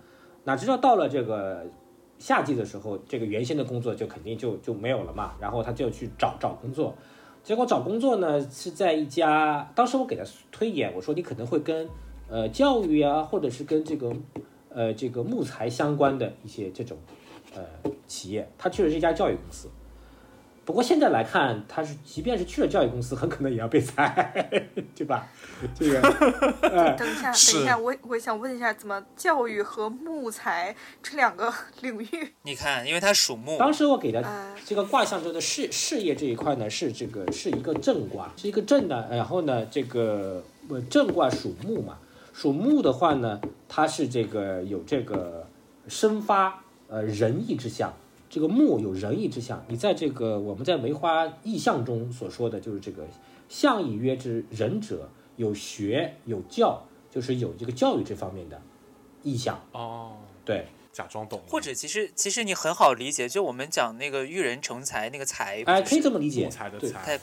[0.46, 1.68] 哪知道到了这个
[2.18, 5.34] 夏季的时候，这个原先的工作就肯定就就没有了嘛。
[5.40, 6.96] 然后他就去找找工作，
[7.44, 11.90] 结果找工作呢是在一家，当时我给他推演，我说你可能会跟
[12.30, 14.14] 呃教育啊，或者是跟这个
[14.70, 16.98] 呃这个木材相关的一些这种
[17.56, 17.64] 呃
[18.08, 18.48] 企业。
[18.58, 19.68] 他去的是一家教育公司。
[20.64, 24.62] 不过现在来看，他是即便是去了教育公司，很可能也要被裁，
[24.96, 25.28] 对吧？
[25.76, 26.00] 这个，
[26.62, 32.34] 呃，等一下，等一下，我我想问一下，怎么教育和木材这两个领域？
[32.44, 41.98] 你看，因为它属木，当时我给的呃，这个卦象中的事事业这一块呢，是这个是一个正卦，是一个正的，然后呢，这个呃正卦属木嘛，
[42.34, 45.48] 属木的话呢，它是这个有这个
[45.88, 47.92] 生发呃仁义之象，
[48.32, 53.06] 这个木有仁义之象，你在这个我们在梅花意象中所说的就是这个
[53.48, 58.60] 象以曰之仁者，有学有教，就是有这个教育这方面的
[59.22, 60.66] 意象，哦，对。
[60.94, 66.90] 假装懂，或者其实其实你很好理解，就我们讲那个育人成才那个才，哎，可以这么理解，木材的对。
[66.90, 67.18] 材，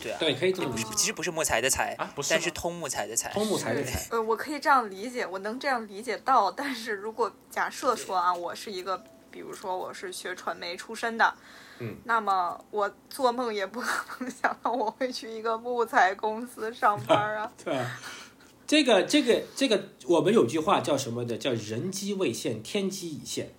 [0.00, 0.88] 对啊，对，可以这么理解。
[0.96, 3.30] 其实不是木材的材，啊不是但是通木材的材。
[3.34, 6.50] 通木材的材，呃，我可以这样理解，我能这样理解到。
[6.50, 11.34] 但是如果假设说啊，我是一个，比如说我是学传媒出身的，
[11.78, 17.52] 嗯，那么我做梦也不可能想到我会去一个木材公司上班啊。
[17.64, 18.00] 对啊，
[18.66, 21.36] 这个这个这个，我们有句话叫什么的？
[21.36, 23.54] 叫人机未现，天机已现。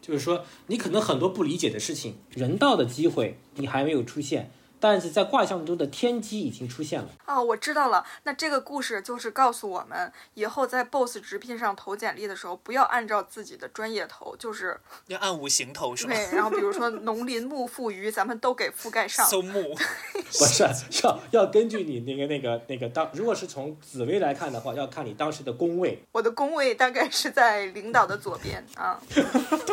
[0.00, 7.08] 就是说，你可能很多不理解的事情，人道的机会你还没有出现，但是在卦象中的天机已经出现了。
[7.26, 8.04] 哦，我知道了。
[8.24, 16.14] 那这个故事就是告诉我们，以后在 BOSS 直聘上投简历的时候，不要按照自己的专业投，就是要按五行投是吗？
[16.14, 16.36] 对。
[16.36, 19.26] 然后比如说 农林牧副渔，咱们都给覆盖上。
[19.26, 19.74] 搜木，
[20.14, 20.62] 不是
[21.02, 26.02] 要要根据你那个那个那个当，如果是从紫薇来看的话，要看你当时的宫位。
[26.12, 29.00] 我的宫位大概是在领导的左边啊。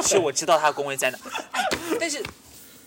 [0.02, 1.18] 是我知道他宫位在哪，
[1.52, 1.62] 哎
[2.00, 2.24] 但是。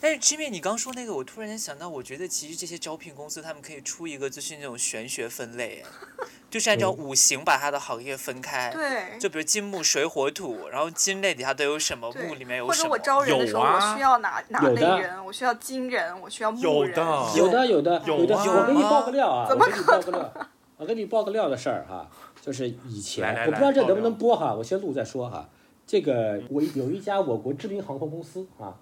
[0.06, 8.70] 但是 Jimmy，你刚说那个，我突然间想到，我觉得其实这些招聘公司他们可以出一个就是那种玄学分类，哎就是按照五行把它的行业分开。
[8.72, 9.18] 对。
[9.18, 12.88] 就比如金木水火土，然后金类底下都有什么，木里面有什么。
[12.90, 15.24] 或者我招人的时候，有啊我需要哪哪类人？
[15.24, 16.94] 我需要金人，我需要木人。
[16.94, 20.32] 有的有的有的有有的，啊我给你爆个料啊，怎么我给你爆个料，
[20.76, 22.08] 我给你爆个料的事儿哈，
[22.40, 25.48] 就是以前来来来我不知道这能不能播哈，我先录再说哈。
[25.84, 28.74] 这个我有一家我国知名航空公司啊，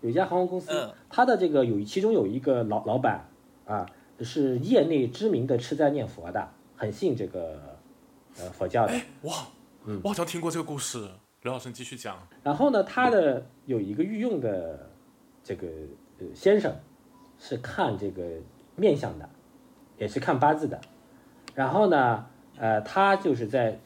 [0.00, 3.28] 有一家航空公司嗯，它的这个有其中有一个老老板
[3.66, 3.86] 啊，
[4.20, 7.78] 是业内知名的吃斋念佛的，很信这个
[8.38, 8.94] 呃佛教的。
[9.22, 9.34] 哇，
[9.84, 11.08] 嗯我好像听过这个故事。
[11.42, 12.18] 刘老师，继续讲。
[12.42, 14.90] 然后呢，他的有一个御用的
[15.42, 15.66] 这个
[16.18, 16.74] 呃先生，
[17.38, 18.22] 是看这个
[18.76, 19.26] 面相的，
[19.96, 20.78] 也是看八字的。
[21.54, 22.26] 然后呢，
[22.58, 23.80] 呃，他就是在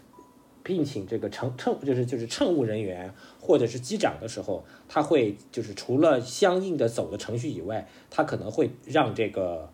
[0.64, 9.70] 聘请这个乘乘就是就是乘务人员或者是机长的时候，他会就是除了相应的走的程序以外，他可能会让这个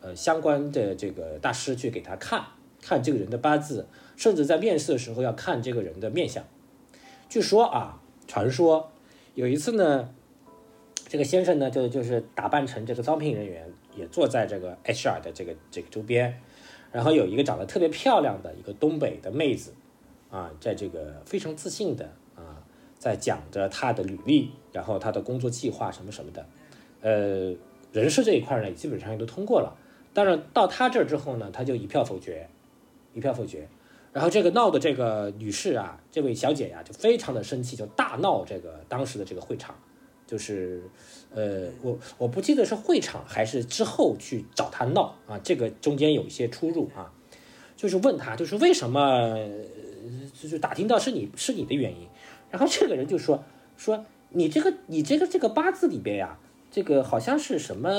[0.00, 2.42] 呃相关的这个大师去给他看
[2.82, 6.42] 看这个人的八字，甚至在面试的时候要看这个人的面相。
[7.28, 8.90] 据说啊，传说
[9.34, 10.08] 有一次呢，
[11.06, 16.40] 这个先生呢就就是打扮成这个招聘人员，也坐在这个 HR 的这个这个周边，
[16.90, 19.74] 然后有一个长得特别漂亮的一个东北的妹子，
[20.30, 22.62] 啊，在这个非常自信的啊，
[22.98, 26.46] 在讲着她的履历，然后她的工作计划什么什么的，
[27.00, 27.54] 呃，
[27.92, 29.76] 人事这一块呢基本上也都通过了，
[30.14, 32.48] 但是到他这儿之后呢，他就一票否决，
[33.12, 33.68] 一票否决。
[34.12, 39.72] 然后这个闹的这个女士啊，这位小姐呀、就非常的生气，就大闹这个当时的这个会场，
[40.26, 40.82] 就是，
[41.32, 47.12] 呃，我我不记得是会场还是之后去找她闹啊，这个中间有一些出入啊，
[47.76, 49.36] 就是问她，就是为什么，
[50.40, 52.08] 就是打听到是你是你的原因，
[52.50, 53.44] 然后这个人就说
[53.76, 56.38] 说你这个你这个这个八字里边呀，
[56.70, 57.90] 这个好像是什么，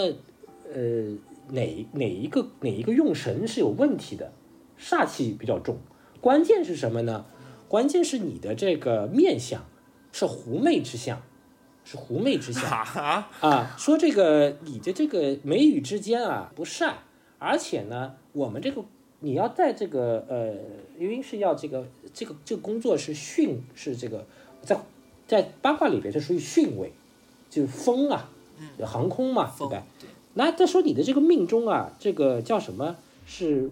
[0.73, 1.12] 呃，
[1.49, 4.34] 哪哪一个哪一个用神是有问题的，
[4.80, 5.77] 煞气比较重。
[6.19, 7.25] 关键是什么呢？
[7.67, 9.65] 关键是你的这个面相
[10.12, 11.21] 是狐媚之相，
[11.84, 13.75] 是狐媚之相啊，啊。
[13.77, 16.95] 说这个你的这个眉宇之间啊不善，
[17.39, 18.84] 而且呢，我们这个
[19.21, 20.53] 你要在这个呃，
[20.99, 24.25] 因为是要这个这个这个工作是巽，是这个
[24.62, 24.79] 在
[25.27, 26.91] 在八卦里边是属于巽位，
[27.49, 28.29] 就是风啊，
[28.84, 29.84] 航空嘛，对风吧？
[30.34, 32.97] 那再说你的这个命中啊，这个叫什么？
[33.25, 33.69] 是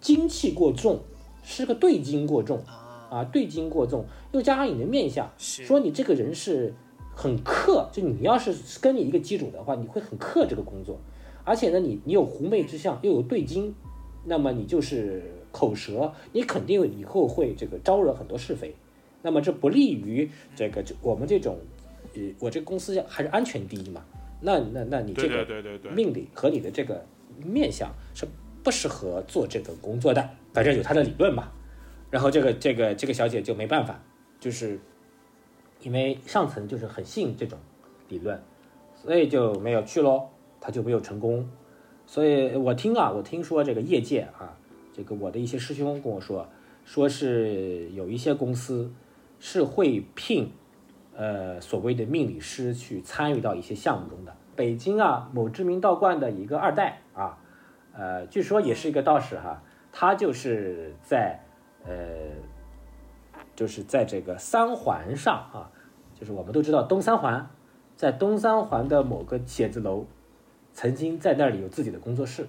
[0.00, 1.00] 精气过重，
[1.44, 6.74] 是个对金过重啊，啊，对金过重，又加上你的面相，说你这个人是
[7.14, 10.98] 很克，就你要是跟你一个基础的话，你会很克这个工作，
[11.44, 13.74] 而且呢，你你有狐媚之相，又有对金，
[14.28, 18.74] 那么你就是口舌，你肯定以后会这个招惹很多是非，
[19.22, 21.58] 那么这不利于这个就我们这种，
[22.14, 24.04] 呃，我这个公司还是安全第一嘛，
[24.42, 27.04] 那那那你这个对对对对，命理和你的这个
[27.42, 28.26] 面相是
[28.62, 31.50] 不适合做这个工作的，反正有他的理论嘛。
[32.10, 34.02] 然后这个这个这个小姐就没办法，
[34.38, 34.78] 就是
[35.82, 37.58] 因为上层就是很信这种
[38.08, 38.40] 理论，
[38.94, 40.28] 所以就没有去喽，
[40.60, 41.48] 她就没有成功。
[42.08, 44.56] 所以我听啊，我听说这个业界啊，
[44.94, 46.48] 这个我的一些师兄跟我说，
[46.86, 48.90] 说是有一些公司
[49.38, 50.50] 是会聘
[51.14, 54.34] 呃所谓的命理师去参与到一些项目中的。
[54.56, 57.36] 北京啊，某知名道观的一个二代啊，
[57.92, 61.38] 呃，据说也是一个道士哈，他就是在
[61.84, 61.92] 呃，
[63.54, 65.70] 就是在这个三环上啊，
[66.18, 67.50] 就是我们都知道东三环，
[67.96, 70.06] 在东三环的某个写字楼，
[70.78, 72.46] 曾经在那里有自己的工作室，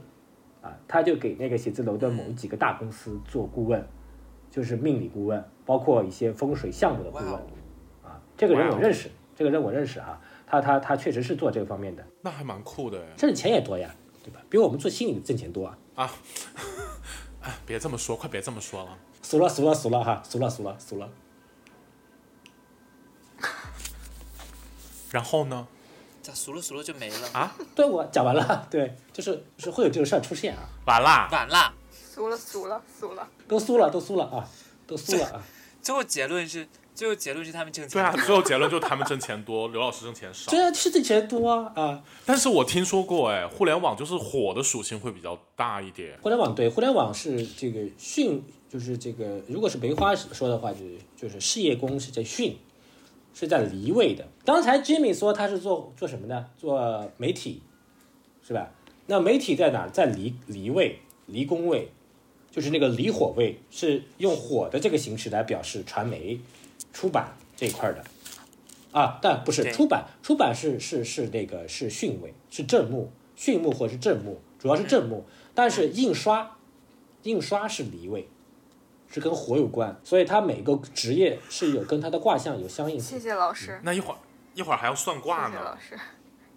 [0.61, 3.83] 啊，他就给那个写字楼的某几个大公司做顾问，
[4.51, 7.33] 就是命理顾问，包括一些风水项目的顾问
[8.03, 14.39] 啊，这个人我认识，这个人我认识啊，他他他确实是做这个方面的，那还蛮酷的哎挣钱也多呀，对吧？
[14.47, 15.79] 比我们做心理的挣钱多啊。
[15.95, 16.11] 啊！
[17.41, 18.95] 哎，别这么说，快别这么说了。
[19.23, 21.09] 俗了俗了俗了哈，俗了俗了俗了。
[25.09, 25.67] 然后呢？
[26.29, 27.27] 咋俗了俗了就没了？
[27.33, 31.27] 啊，对我讲完了，对，就是就是会有这种事儿出现啊，完啦！
[31.31, 31.73] 完啦，
[32.13, 34.47] 输了输了输了，都输了都输了啊，
[34.85, 35.43] 都输了啊，
[35.81, 40.51] 最后结论是，最后结论是他们挣钱对啊，最后结论就是他们挣钱多，刘老师挣钱少。
[40.51, 42.03] 对啊是挣钱多啊啊！
[42.27, 46.15] 但是我听说过，哎，互联网就是火的属性会比较大一点。
[46.21, 52.53] 互联网对互联网是这个训，就是这个，如果是梅花说的话，就是就是事业工是在巽，
[53.33, 54.27] 是在离位的。
[54.43, 56.47] 刚才 Jimmy 说他是做做什么呢？
[56.57, 57.61] 做媒体，
[58.45, 58.71] 是吧？
[59.07, 59.87] 那媒体在哪？
[59.87, 61.91] 在离离位、离宫位，
[62.51, 66.39] 就是那个离火位，是用火的这个形式来表示传媒、
[66.93, 68.03] 出版这一块儿的。
[68.91, 75.25] 啊，但不是出版，出版是是是那个是巽位，是正木，巽木或是正木，主要是正木。
[75.53, 76.57] 但是印刷，
[77.23, 78.27] 印刷是离位，
[79.09, 83.17] 是跟火有关，所以它每个职业是有跟它的卦象有相应性。
[83.17, 84.17] 谢谢老师，那一会儿
[84.53, 85.75] 一会儿还要算卦呢谢谢老。
[85.75, 85.99] 师，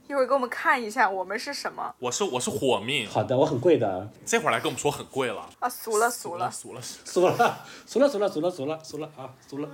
[0.09, 5.49] 一会儿给我们看一下我们是什么我是我是火命，好的，我很贵的，这会儿来跟我们说很贵了。
[5.61, 5.69] 啊？
[5.69, 6.81] 俗了俗了，俗了。
[6.83, 9.69] 俗了，俗了，俗了，俗了，俗了，俗了啊，俗了。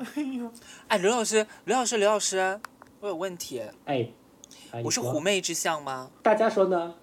[0.87, 2.61] 哎，刘老师，刘老师，刘老师，
[3.01, 4.09] 我有问题，哎，
[4.70, 6.11] 哎我是狐媚之相吗？
[6.22, 6.95] 大家说呢？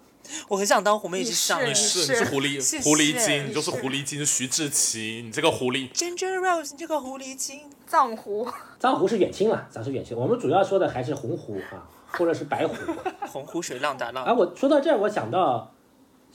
[0.48, 1.36] 我很想当狐媚之你。
[1.36, 5.92] 是你是你是是狐狸狐狸精，你就是狐狸精徐志奇，你这个狐狸。
[5.92, 7.62] Ginger Rose，你这个狐狸精。
[7.88, 8.48] 藏狐，
[8.80, 10.18] 藏狐是远亲了，咱是远亲。
[10.18, 12.76] 我们主要说的还是红狐啊，或者是白狐。
[13.28, 14.26] 洪湖水浪打浪。
[14.26, 15.72] 啊，我说到这儿，我想到，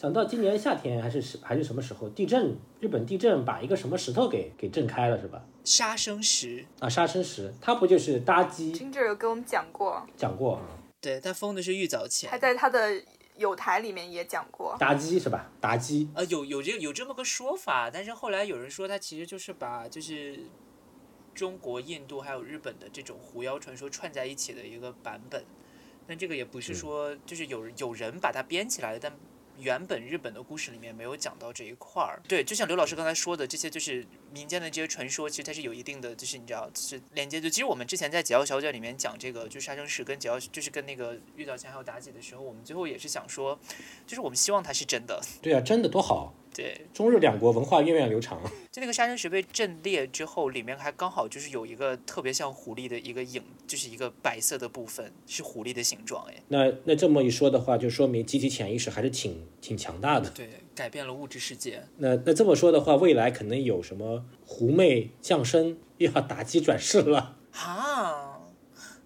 [0.00, 5.42] 想到今年夏天还是是还是什么时候，地震，日本地震把一个什么石头给给震开了，是吧？
[5.64, 10.62] 杀生石，啊，杀生石，它不就是搭基金志有给我们讲过，讲过啊？
[11.00, 12.38] 对，他封的是玉藻前还。
[12.38, 12.90] 在他的
[13.40, 14.76] 有台里面也讲过。
[14.78, 15.50] 妲己是吧？
[15.60, 20.38] 妲己呃，有有这有这么个说法，但是后来有人说他其实就是把就是
[21.34, 25.44] 中国、印度还有日本的这种狐妖传说串在一起的一个版本。
[26.06, 29.12] 但这个也不是说就是有有人把它编起来的，但
[29.60, 32.20] 原本日本的故事里面没有讲到这一块儿。
[32.26, 37.48] 对，就像刘老师刚才说的，这些就是民间的这些传说，其实它是有一定的，就是你知道，就是连接就。
[37.48, 43.58] 其实我们之前在《解药小姐》里面讲这个，就是杀生石跟解药，就是跟那个玉藻前还有妲己的时候，我们最后也是想说，
[44.06, 45.20] 就是我们希望它是真的。
[45.42, 48.40] 对啊，真的多好，对，中日两国文化源远流长。
[48.72, 60.28] 就那个杀生石被震裂之后，里面还刚好就是有一个特别像狐狸的一个影，就是一个白色的部分，是狐狸的形状，哎，那那这么一说的话，就说明集体潜意识还是挺挺强大的。
[60.30, 61.84] 对，改变了物质世界。
[61.98, 67.36] 那那这么说的话，未来可能有什么狐媚降生又要打击转世了。
[67.52, 68.40] 哈，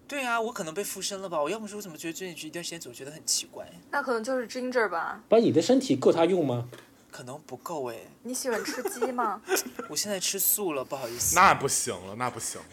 [0.07, 1.41] 对啊，我可能被附身了吧？
[1.41, 5.23] 我要么说，我怎么觉得最近一段时间总觉得很奇怪，那可能就是 Ginger 吧？
[5.29, 6.69] 不然你的身体够他用吗？
[7.15, 7.95] 可能不够哎。
[8.23, 9.41] 你喜欢吃鸡吗？
[9.87, 11.33] 我现在吃素了，不好意思。
[11.33, 12.67] 那不行了，那不行了，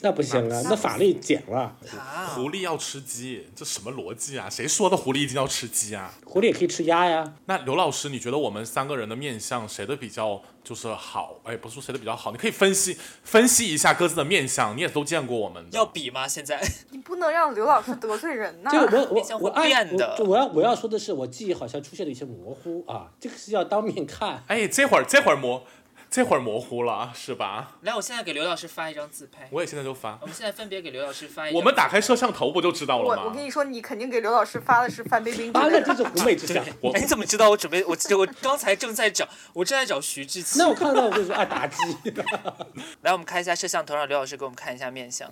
[0.00, 1.76] 那不行啊，那法律减了。
[1.98, 4.48] 啊，狐狸要吃鸡，这什么逻辑啊？
[4.48, 6.12] 谁说的狐狸一定要吃鸡啊？
[6.24, 7.34] 狐狸也可以吃鸭呀。
[7.46, 11.40] 那刘老师，你觉得我们三个人的面相谁的比较就是好？
[11.42, 15.76] 哎，不是说谁的比较好，你可以分析分析一下各自的面相，你也都见过我们的。
[15.76, 16.28] 要比吗？
[16.28, 24.44] 现在 你不能让刘老师得罪人呐、这个我面相我我按变的我我要我要说的是，我记忆好像出现了一些模糊啊，这个是要当面看。
[24.46, 25.64] 哎，这会儿这会儿模
[26.10, 27.76] 这会儿模糊了是吧？
[27.82, 29.46] 来，我现在给刘老师发一张自拍。
[29.50, 31.58] 我也现在就发我，们现在分别给刘老师发一张。
[31.58, 33.24] 我们打开摄像头不就知道了吗？
[33.26, 35.68] 我跟你说，你肯定给刘老师发的是范冰冰之啊。
[35.70, 36.64] 那这是狐媚之相。
[36.96, 37.50] 你怎么知道？
[37.50, 40.58] 我准备，我我刚才正在找，我正在找徐志奇。
[40.58, 42.10] 那我看到我就说啊，妲己。
[43.02, 45.30] 来，我们开一下摄像头，让刘老师给我们看一下面相。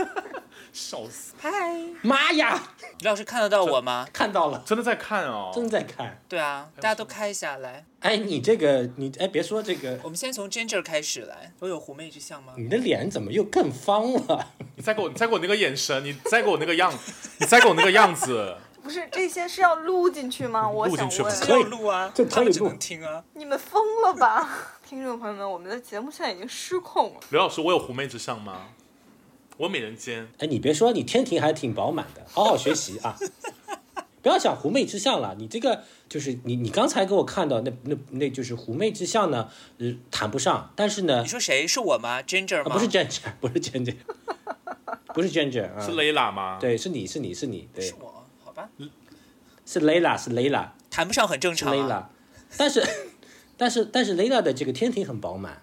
[0.72, 1.50] 笑死，嗨，
[2.02, 2.62] 妈呀，
[3.00, 4.06] 刘老师看得到我吗？
[4.12, 5.50] 看到了，真的在看哦。
[5.54, 6.22] 正在看。
[6.28, 7.86] 对啊，大家都开一下来。
[8.00, 11.52] 哎，你这个你哎，别说这个，我们先从 Ginger 开始来。
[11.58, 12.54] 我有狐媚之相吗？
[12.56, 14.54] 你的脸怎么又更方了？
[14.76, 16.90] 你再给我，你再给我那个眼神，你再给我那个样，
[17.38, 18.56] 你再给我那个样子。
[18.82, 20.66] 不是这些是要录进去吗？
[20.66, 23.22] 我想录进去问，可以要录啊，这可以录他们只能听啊。
[23.34, 24.48] 你们疯了吧？
[24.88, 27.20] 听众朋友们，我们的节目现在已经失控了。
[27.28, 28.68] 刘老师，我有狐媚之相吗？
[29.58, 33.14] 我美人尖，哎，你别说，你天庭还挺饱满的，好好学习啊！
[34.22, 39.48] 不要想狐媚之相了，你这个就是你你刚才给我看到那那那就是狐媚之相呢，
[39.78, 41.66] 呃，谈不上，但是呢你，说谁？
[41.66, 42.70] 是我吗？Ginger 吗？
[42.70, 43.96] 啊不是 Ginger， 不是 Ginger，
[45.14, 47.84] 不是 Ginger 啊，是 Layla 吗？，对，是你是你是你，对。
[47.84, 48.68] 是，我，好吧，
[49.64, 51.88] 是 Layla 是 Layla 谈不上很正是常、啊。
[51.88, 52.86] Layla，但是
[53.56, 55.62] 但是但是 Layla 的这个天庭很饱满，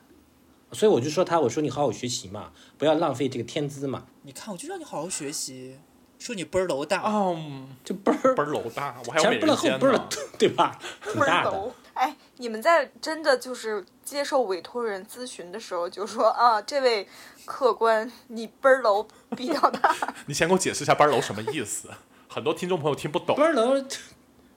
[0.71, 5.77] 所以我就说他，我说你好好学习嘛，不要浪费这个天资嘛，你看，我就让你好好学习，
[6.19, 7.01] 说你倍儿楼大。
[7.01, 7.39] 哦，
[7.83, 10.09] 就倍儿倍儿楼大，我还有美前不了后人尖呢不了。
[10.37, 10.79] 对吧？
[11.03, 11.51] 挺大的。
[11.51, 11.71] 楼。
[11.93, 17.07] 哎，你们在真的就是接受委托人咨询的时候，就说啊，这位
[17.45, 19.95] 客官，你奔儿楼比较大。
[20.27, 21.89] 你先给我解释一下班楼什么意思？
[22.27, 23.41] 很多听众朋友听不懂倍。
[23.41, 23.83] 儿楼，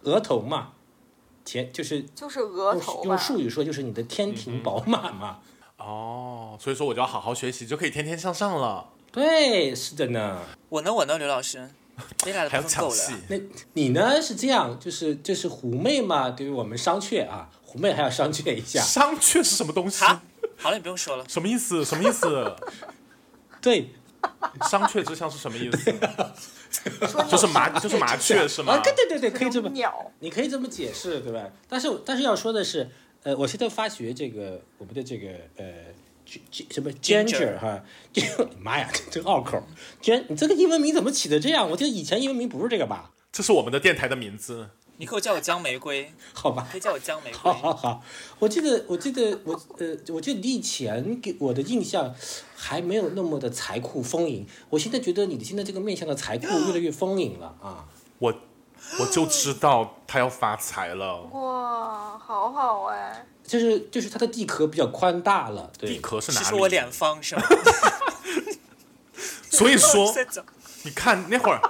[0.02, 0.72] 额头嘛，
[1.44, 3.16] 天就是就是额头吧用。
[3.18, 5.38] 术语说就是你的天庭饱满嘛。
[5.78, 8.90] 哦，所以说我就要好好学习，就可以天天向上了。
[9.12, 10.40] 对，是的呢。
[10.68, 11.68] 我呢，我呢，刘老师，
[12.24, 13.36] 没来的还有部分够了。，那
[13.72, 18.80] 你呢是这样，就是就是狐媚嘛，对于我们商榷啊，狐媚还要商榷一下。
[18.80, 20.04] 商榷是什么东西？
[20.04, 21.24] 好，了，你不用说了。
[21.28, 21.84] 什么意思？
[21.84, 22.54] 什么意思？
[23.60, 23.90] 对，
[24.70, 25.92] 商榷之相是什么意思？
[27.28, 28.80] 就是麻，就是麻雀是吗啊，？
[28.80, 30.12] 对对对对，可以这么，鸟。
[30.20, 31.48] 你可以这么解释，对吧？
[31.68, 32.88] 但是但是要说的是，
[33.24, 35.64] 呃，我现在发觉这个我们的这个呃。
[36.70, 38.22] 什么 Ginger 哈，就
[38.60, 39.62] 妈呀，这个拗口
[40.02, 41.70] ，gen 你这个英文名怎么起的这样？
[41.70, 43.12] 我记得以前英文名不是这个吧？
[43.32, 44.70] 这是我们的电台的名字。
[44.96, 47.62] 你 可以叫我姜玫瑰， 好吧，可以叫我姜玫瑰好瑰。
[47.62, 48.04] 好好，
[48.38, 52.14] 我记得，我记得，我呃，我记得你以前给我的印象
[52.54, 57.86] 还没有那么的财库丰盈，我现在觉得你的现在这个面向的财库越来越丰盈了啊！
[58.18, 58.34] 我
[58.98, 61.20] 我就知道他要发财了。
[61.32, 63.26] 哇，好好哎。
[63.42, 66.44] 就是就是它的地壳比较宽大了，地，壳是哪里？
[66.44, 67.42] 是说我脸方是吗？
[69.50, 70.14] 所以说
[70.84, 71.60] 你看那会儿，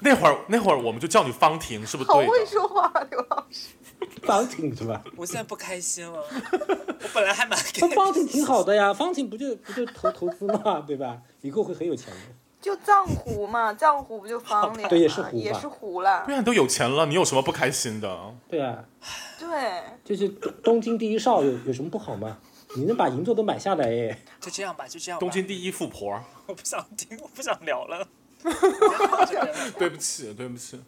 [0.00, 2.44] 那会儿那会儿我们就叫你方婷，是不是好会？
[2.44, 3.68] 说话，刘老师。
[4.24, 5.02] 方婷是吧？
[5.16, 7.96] 我现在不开心了，我本来还蛮开那心。
[7.96, 11.16] 方婷挺好的呀，方婷不就不就投投资嘛，对吧？
[11.40, 12.20] 以后会很有钱的。
[12.66, 14.88] 就藏狐嘛，藏狐不就方脸吗？
[14.88, 16.34] 对也是狐吧也是狐啦对。
[16.34, 18.34] 呀，你都有钱了，你有什么不开心的？
[18.48, 18.84] 对啊，
[19.38, 22.38] 对，就是东东京第一少有有什么不好吗？
[22.76, 25.20] 你能把银座都买下来耶，就这样吧，就这样吧。
[25.20, 28.06] 东京第一富婆， 我不想听，我不想聊了。
[29.78, 30.80] 对不起，对不起。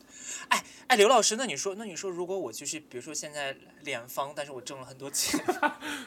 [0.48, 5.40] 哎哎，刘老师，那你说，那你说，如果我就是，比如说现在脸方，但是我挣了很多钱，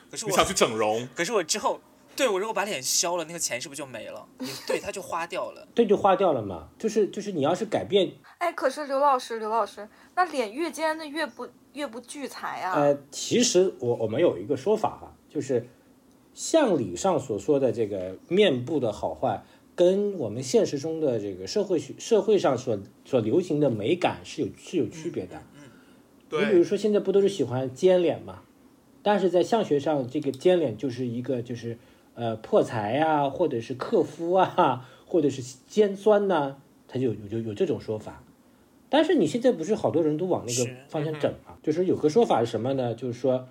[0.10, 1.08] 可是我，你想去整容？
[1.16, 1.80] 可是我之后，
[2.22, 4.28] 对我如果把脸削了，那个钱是不是就没了？
[4.42, 5.68] 也对，它就花掉了。
[5.74, 6.70] 对就花掉了嘛。
[6.78, 12.80] 就是就是你要是改变，哎，可是刘老师，刘老师，那脸越尖的越不越不聚财啊。
[12.80, 15.66] 呃，其实我我们有一个说法哈、就是
[16.36, 19.44] 相理上所说的这个面部的好坏，
[19.76, 25.42] 跟我们现实中的这个社会学社会上所所流行的美感是有是有区别的。
[26.30, 28.44] 你比如，说现在不都是喜欢尖脸嘛？
[29.02, 31.80] 但是在相学上，这个尖脸就是一个就是
[32.14, 36.58] 呃破财啊，或者是克夫啊，或者是尖酸呐、
[36.88, 38.24] 他就有有有这种说法。
[38.90, 41.56] 但是你现在不是好多人都往那个方向整嘛？
[41.64, 42.94] 就是有个说法是什么呢？
[42.94, 43.48] 就是说，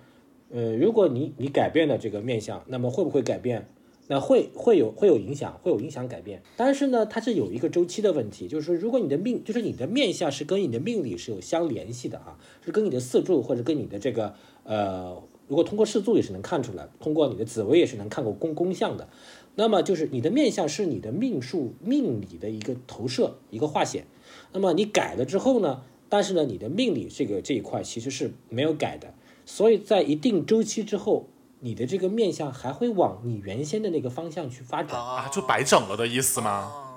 [0.51, 3.67] 呃，如果你你改变了这个面相，那么会不会改变？
[4.07, 6.43] 那会会有会有影响，会有影响改变。
[6.57, 14.35] 但是呢，它是有一个周期的问题，就是说，如果你的命，就是你的面相是跟你的命理是有相联系的啊，是跟你的四柱或者跟你的这个
[14.65, 19.09] 呃，如果通过四柱也是能看出来，通过你的紫微也是能看过宫宫相的。
[19.55, 24.05] 那么就是你的面相是你的命数命理的一个投射，一个化险。
[24.53, 29.13] 那么你改了之后呢，但是呢，你的命理这个这一块其实是没有改的，
[29.45, 31.27] 所以在一定周期之后，
[31.59, 34.97] 你的这个面相还会往你原先的那个方向去发展。
[34.97, 36.90] 啊，就白整了的意思吗？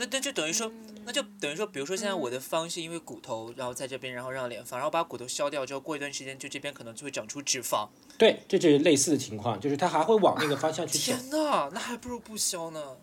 [0.00, 0.72] 哦，那那就等于说，
[1.04, 7.88] 那就等于说，比如说现在我的方是因为骨头，然后在这边，然后让脸方，然后把骨头削掉之后，过一段时间就这边可能就会长出脂肪。
[8.16, 11.18] 对，这就是类似的情况，就是它还会往那个方向去走。
[11.18, 12.96] 天呐，那还不如不削呢。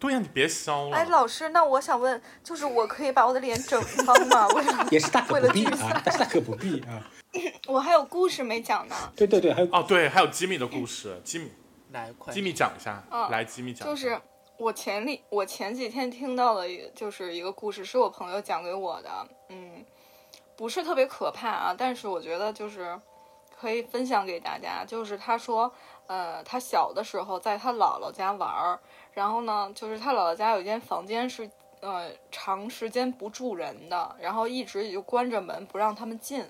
[0.00, 4.46] 对呀，你别削了哎，老师，那我想问，就是我可以把我的脸整方吗？
[4.48, 7.10] 为了也是大可为不必啊，但是大可不必啊。
[7.66, 11.50] 我还有故事没讲呢，对对对，还有哦，对，还有吉米的故事，吉米，
[11.92, 13.86] 来，快吉米讲一下，嗯来，吉米讲。
[13.86, 14.18] 就是
[14.58, 19.84] 我前里我前几天听到的就是一个故事，是我朋友讲给我的，嗯，
[20.56, 23.00] 不是特别可怕啊，但是我觉得就是
[23.56, 24.84] 可以分享给大家。
[24.84, 25.72] 就是他说，
[26.08, 28.78] 呃，他小的时候在他姥姥家玩儿，
[29.12, 31.48] 然后呢，就是他姥姥家有一间房间是。
[31.80, 36.44] 呃，长时间不住人的，然后一直也就关着门不让他们进，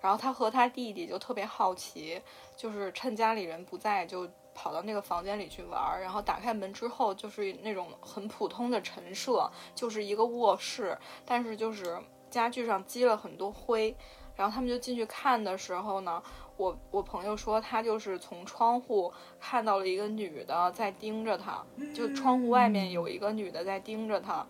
[0.00, 2.20] 然后他和他弟弟就特别好奇，
[2.56, 11.98] 就是趁家里人不在就跑到那个房间里去玩儿，然后打开门之后就是那种很普通的陈设，就是一个卧室，但是就是
[12.30, 13.96] 家具上积了很多灰，
[14.36, 16.22] 然后他们就进去看的时候呢，
[16.56, 24.46] 我我朋友说他就是从窗户看到了一个女的在盯着他，就窗户外面有一个女的在盯着他，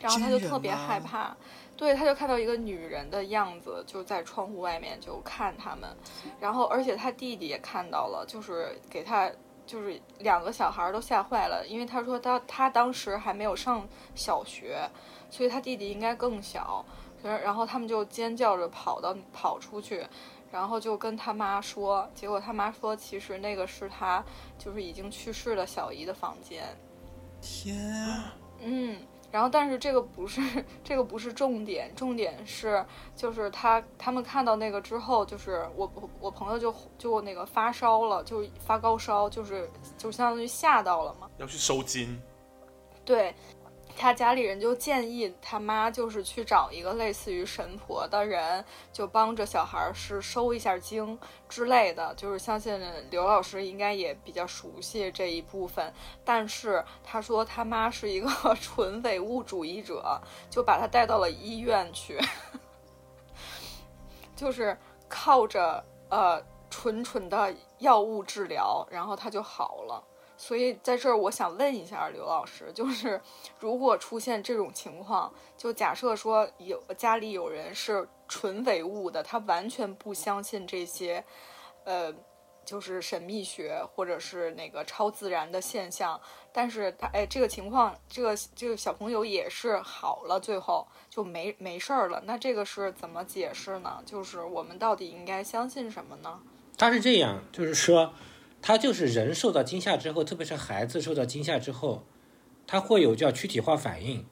[0.00, 1.36] 然后他就特别害怕，
[1.76, 5.88] 对，他就看到一个女人的样子，就在窗户外面就看他们，
[6.40, 9.30] 然后而且他弟弟也看到了，就是给他
[9.66, 14.88] 就是两个小孩儿都吓坏了，因为他说他他当时还没有上小学，
[15.30, 16.84] 所以他弟弟应该更小，
[17.22, 20.06] 然然后他们就尖叫着跑到跑出去。
[20.52, 24.24] 然后就跟他妈说，结果他妈说，其实那个是他
[24.56, 26.64] 就是已经去世的小姨的房间。
[27.42, 27.76] 天，
[28.60, 28.96] 嗯，
[29.36, 30.40] 然后但是这个不是
[30.82, 32.82] 这个不是重点，重点是
[33.14, 39.68] 就是他他们看到那个之后，就是我我我朋友就就那个发烧了，就发高烧，就是
[39.98, 41.28] 就相当于吓到了嘛。
[41.36, 42.18] 要去收金，
[43.04, 43.34] 对
[43.96, 51.18] 他家里人就建议他妈就是去找一个类似于神婆的人，就帮着小孩儿是收一下经
[51.48, 52.14] 之类的。
[52.14, 52.80] 就是相信
[53.10, 55.92] 刘老师应该也比较熟悉这一部分，
[56.24, 58.28] 但是他说他妈是一个
[58.60, 60.20] 纯唯物主义者，
[60.50, 62.20] 就把他带到了医院去，
[64.36, 64.78] 就是
[65.08, 70.04] 靠着呃纯纯的药物治疗，然后他就好了。
[70.36, 73.20] 所以在这儿，我想问一下刘老师，就是
[73.58, 81.24] 如果出现这种情况，就假设说有家里有人是纯唯物的，他完全不相信这些，
[81.84, 82.12] 呃，
[82.64, 86.20] 就是神秘学或者是那个超自然的现象，
[86.52, 94.02] 但是他哎，这个情况，这个这个小朋友也是好了，最后就没没事儿了，那这个是怎么解释呢？
[94.04, 96.40] 就是我们到底应该相信什么呢？
[96.76, 98.12] 他是这样，就是说，
[98.66, 102.02] 他就是人受到惊吓之后，特别是孩子受到惊吓之后，
[102.66, 104.26] 他会有叫躯体化反应。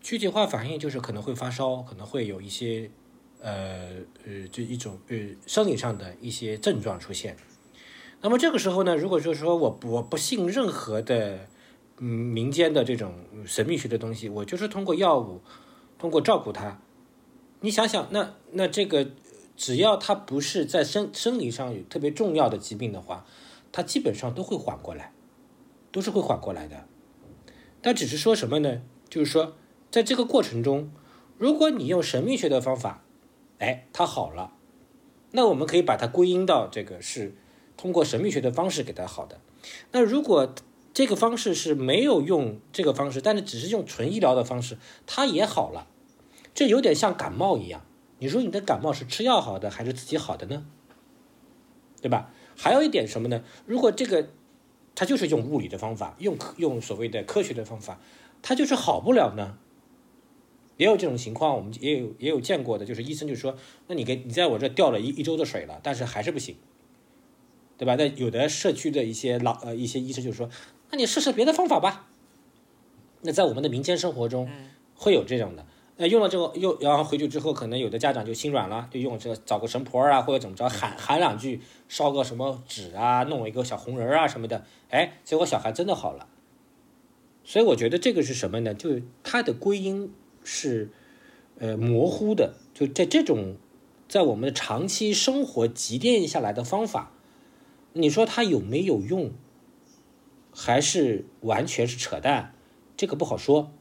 [0.00, 2.88] 躯体化反应就是可能会发烧，可能会有一些
[3.40, 3.88] 呃
[4.24, 5.16] 呃就一种呃
[5.48, 7.36] 生理上的一些症状出现。
[8.20, 11.48] 那么这个时候呢，如果就是说我我不信任何的
[11.98, 15.40] 嗯民间的这种神秘学的东西，我就是通过药物，
[15.98, 16.80] 通过照顾他。
[17.62, 19.08] 你想想，那那这个
[19.56, 23.26] 只要他不是在生生理上有特别重要的疾病的话，
[23.72, 25.12] 他基本上都会缓过来，
[25.92, 26.86] 都是会缓过来的。
[27.82, 28.82] 但只是说什么呢？
[29.08, 29.54] 就是说，
[29.90, 30.90] 在这个过程中，
[31.38, 33.04] 如果你用神秘学的方法，
[33.58, 34.52] 哎，他好了，
[35.30, 37.36] 那我们可以把它归因到这个是
[37.76, 39.40] 通过神秘学的方式给他好的。
[39.92, 40.54] 那如果
[40.92, 45.86] 这个方式是没有用这个方式，但是只是用纯医疗的方式，他也好了，
[46.54, 47.84] 这有点像感冒一样。
[48.18, 50.66] 你说你的感冒是吃药好的还是自己好的呢？
[52.00, 52.30] 对吧？
[52.56, 53.44] 还有一点什么呢？
[53.66, 54.28] 如果这个
[54.94, 58.00] 他就是用物理的方法，用用所谓的科学的方法，
[58.42, 59.58] 他就是好不了呢。
[60.78, 66.56] 也有这种情况，我们也有也有见过的，就是医生就说，那你给你在我这吊了一一周的水了，但是还是不行，
[67.78, 67.94] 对吧？
[67.96, 70.50] 那有的社区的一些老呃一些医生就说，
[70.90, 72.10] 那你试试别的方法吧。
[73.22, 74.50] 那在我们的民间生活中
[74.94, 75.66] 会有这种的，
[75.98, 86.28] 那用了之后又然后回去之后，可能有的家长就心软了，就用这个找个神婆啊或者怎么着喊喊两句，烧个什么纸啊，弄一个小红人啊什么的，哎，结果小孩真的好了。
[87.44, 88.74] 所以我觉得这个是什么呢？
[88.74, 90.12] 就是它的归因
[90.44, 90.90] 是
[91.58, 93.56] 呃模糊的，就在这种
[94.06, 97.12] 在我们的长期生活积淀下来的方法，
[97.94, 99.30] 你说它有没有用，
[100.52, 102.52] 还是完全是扯淡？
[102.98, 103.72] 这个不好说。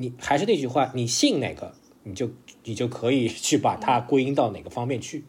[0.00, 1.74] 你还是那句话，你信哪个，
[2.04, 2.30] 你就
[2.62, 5.24] 你就可以去把它归因到哪个方面去。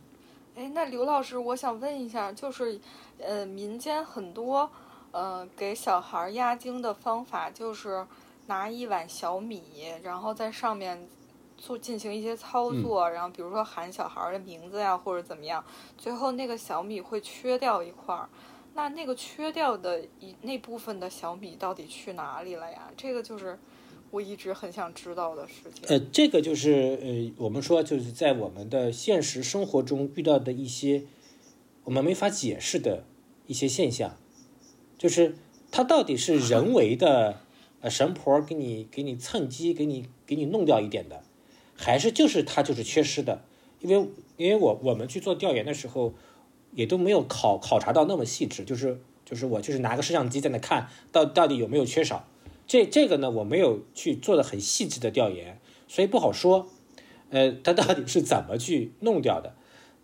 [0.55, 2.79] 哎，那刘老师，我想问一下，就是，
[3.17, 4.69] 呃，民间很多，
[5.09, 8.05] 呃，给小孩儿压惊的方法，就是
[8.45, 9.63] 拿一碗小米，
[10.03, 11.07] 然后在上面
[11.57, 15.65] 做进行一些操作，然后比如说喊小孩儿的名字呀，或者怎么样，
[15.97, 18.29] 最后那个小米会缺掉一块儿，
[18.75, 22.91] 那那个缺掉的一那部分的小米到底去哪里了呀？
[22.95, 23.57] 这个就是
[24.11, 25.83] 我一直很想知道的事情。
[25.87, 31.03] 呃，这个就是呃，我们说就是在我们的现实生活中遇到的一些
[31.83, 33.03] 我们没法解释的
[33.47, 34.17] 一些现象，
[34.97, 35.35] 就是
[35.71, 37.41] 它到底是人为的
[37.81, 41.23] 呃神婆给你给你蹭机给你给你弄掉一点的，
[41.75, 43.43] 还是就是它就是缺失的？
[43.79, 46.13] 因为因为我我们去做调研的时候，
[46.73, 52.27] 也都没有考考察到那么细致，就是就是我就是拿个摄像机在那看到到底有没有缺少。
[52.69, 56.69] 这这个呢，我没有去做的很细致的调研，所以不好说。
[57.31, 59.55] 呃，它到底是怎么去弄掉的？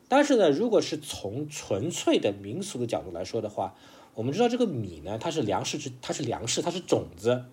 [0.07, 3.75] 但是呢，如果是从纯粹的民俗的角度来说的话，
[4.15, 7.45] 我们知道这个米呢，它是粮食之，它是粮食，它是种子。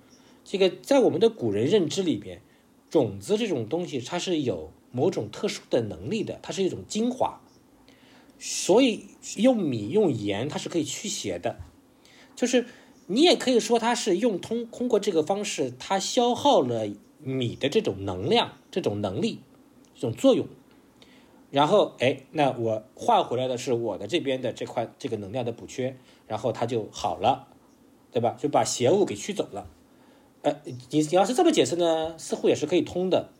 [0.44, 2.40] 这个在我们的古人认知里边，
[2.88, 7.42] 种子这种东西它是有某种特殊的能力的，它是一种精华。
[8.38, 11.58] 所以用米用盐，它是可以驱邪的，
[12.34, 12.64] 就是。
[13.07, 16.88] 你也可以说它是用通通过这个方式，它消耗了
[17.18, 19.40] 米的这种能量、这种能力、
[19.94, 20.46] 这种作用，
[21.50, 25.96] 然后哎，那我换回来的是我的这边的这块这个能量的补缺，
[26.26, 27.48] 然后它就好了，
[28.11, 28.36] 对吧？
[28.38, 29.68] 就把邪物给驱走了。
[30.42, 30.57] 呃，
[30.90, 33.30] 你你要是这么解释呢，似乎也是可以通的。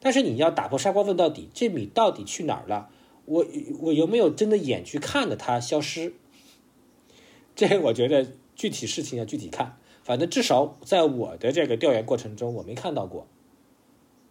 [0.00, 2.88] 但是你要打破砂锅问到底，这米到底去哪儿了？
[3.26, 3.46] 我
[3.80, 6.14] 我有没有睁着眼去看着它消失？
[7.54, 8.26] 这我觉得。
[8.58, 13.28] 具体事情要具体看，反正至少在我的这个调研过程中，我没看到过，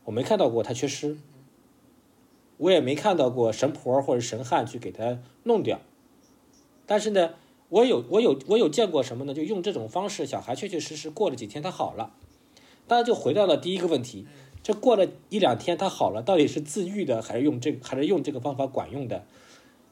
[0.04, 1.18] 我没看到过他缺失，
[2.58, 5.80] 我也没看到过神婆或者神汉去给他弄掉。
[6.86, 7.36] 但是呢，
[7.70, 9.34] 我有我有我有见过什么呢？
[9.34, 12.14] 就用这种方式，小孩确确实实过了几天他好了。
[12.86, 14.28] 当然就回到了第一个问题，
[14.62, 19.26] 这过了一两天他好了，到底是自愈的还是用这个还是用这个方法管用的？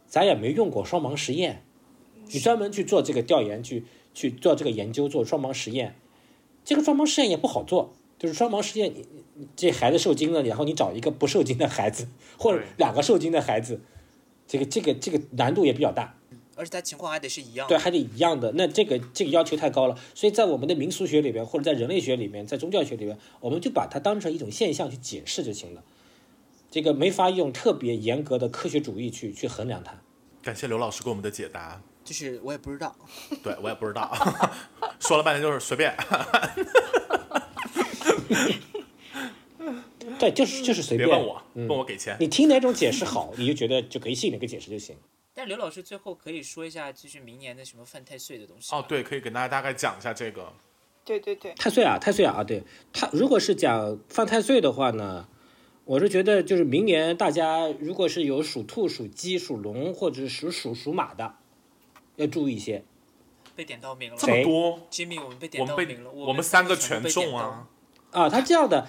[0.08, 1.64] 咱也没用过双盲实验，
[2.28, 3.86] 你专门去做这个调研去。
[4.16, 5.94] 去做这个研究，做双盲实验，
[6.64, 7.94] 这个双盲实验也不好做。
[8.18, 8.92] 就是双盲实验，
[9.36, 12.08] 你这孩子受精了，然后你找一个不受精的孩子，
[12.40, 13.82] 或者两个受精的孩子，
[14.48, 16.16] 这个这个这个难度也比较大。
[16.56, 17.68] 而且他情况还得是一样。
[17.68, 18.54] 对，还得一样的。
[18.54, 20.00] 那这个这个要求太高了。
[20.16, 25.84] 所以在我们的民俗学里边，或者在人类学里面，在宗教学里边，我们就把它当成一种现象去解释就行了。
[26.72, 30.02] 这个没法用特别严格的科学主义去去衡量它。
[30.42, 31.82] 感谢刘老师给我们的解答。
[32.06, 32.96] 就是我也不知道，
[33.44, 34.16] 对我也不知道，
[35.02, 35.94] 说了半天就是随便。
[40.18, 41.10] 对，就是就是随便。
[41.10, 42.16] 别问我，问我给钱。
[42.22, 44.96] 你听哪种解释好，你就觉得就可以信哪个解释就行。
[45.34, 48.74] 但刘老师最后可以说一下，就是明年的什么犯太岁的东西。
[48.74, 50.54] 哦，对，可以给大家大概讲一下这个。
[51.04, 55.28] 对对对，太岁啊，太岁啊，啊，对，他如果是讲犯太岁的话呢，
[55.84, 61.36] 我是觉得就是明年大家如果是有属兔、属鸡、属龙或者是属鼠、属马的，
[62.16, 62.84] 要注意一些。
[63.56, 67.70] 被点到名了这么多，，Jimmy，我们被我们被点到名了，我们三个全中啊！
[68.12, 68.88] 啊，它这样的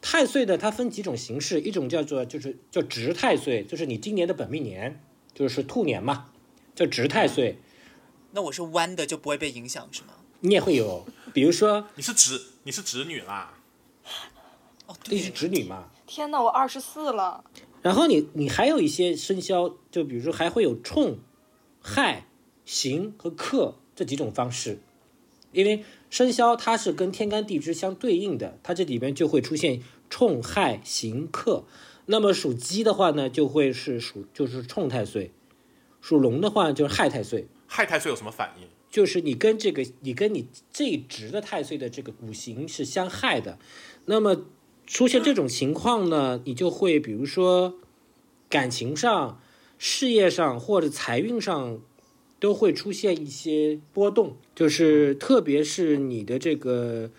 [0.00, 5.00] 太岁的，它分几种形式，一种叫做就是叫值太岁，就是你今年的本命年，
[5.34, 6.32] 就是兔年嘛，
[6.74, 7.58] 叫值太岁。
[8.32, 10.14] 那我是弯的就不会被影响是吗？
[10.40, 13.54] 你也会有，比如说 你是直你是直女啦，
[14.86, 17.44] 哦，你是对，侄女嘛，天呐，我二十四了，
[17.82, 21.18] 然后你你还有一些生肖，就比如说还会有冲、
[21.80, 22.27] 亥、
[22.68, 24.78] 刑和克这几种方式，
[25.52, 31.64] 因为生肖它是跟天干地支相对应的，它这里边就会出现冲、亥、刑、克。
[32.04, 35.30] 那么属鸡的话呢，就会是属就是冲太岁；
[36.02, 37.46] 属龙的话就是亥太岁。
[37.66, 38.68] 亥太岁有什么反应？
[38.90, 43.58] 就是你跟这个你跟你这一值的太岁的这个五行是相害的，
[44.04, 44.44] 那么
[44.86, 47.76] 出现这种情况呢，你就会比如说
[48.50, 49.40] 感情上、
[49.78, 51.80] 事业上或者财运上
[52.40, 57.10] 都会出现一些波动，就是特别是你的这个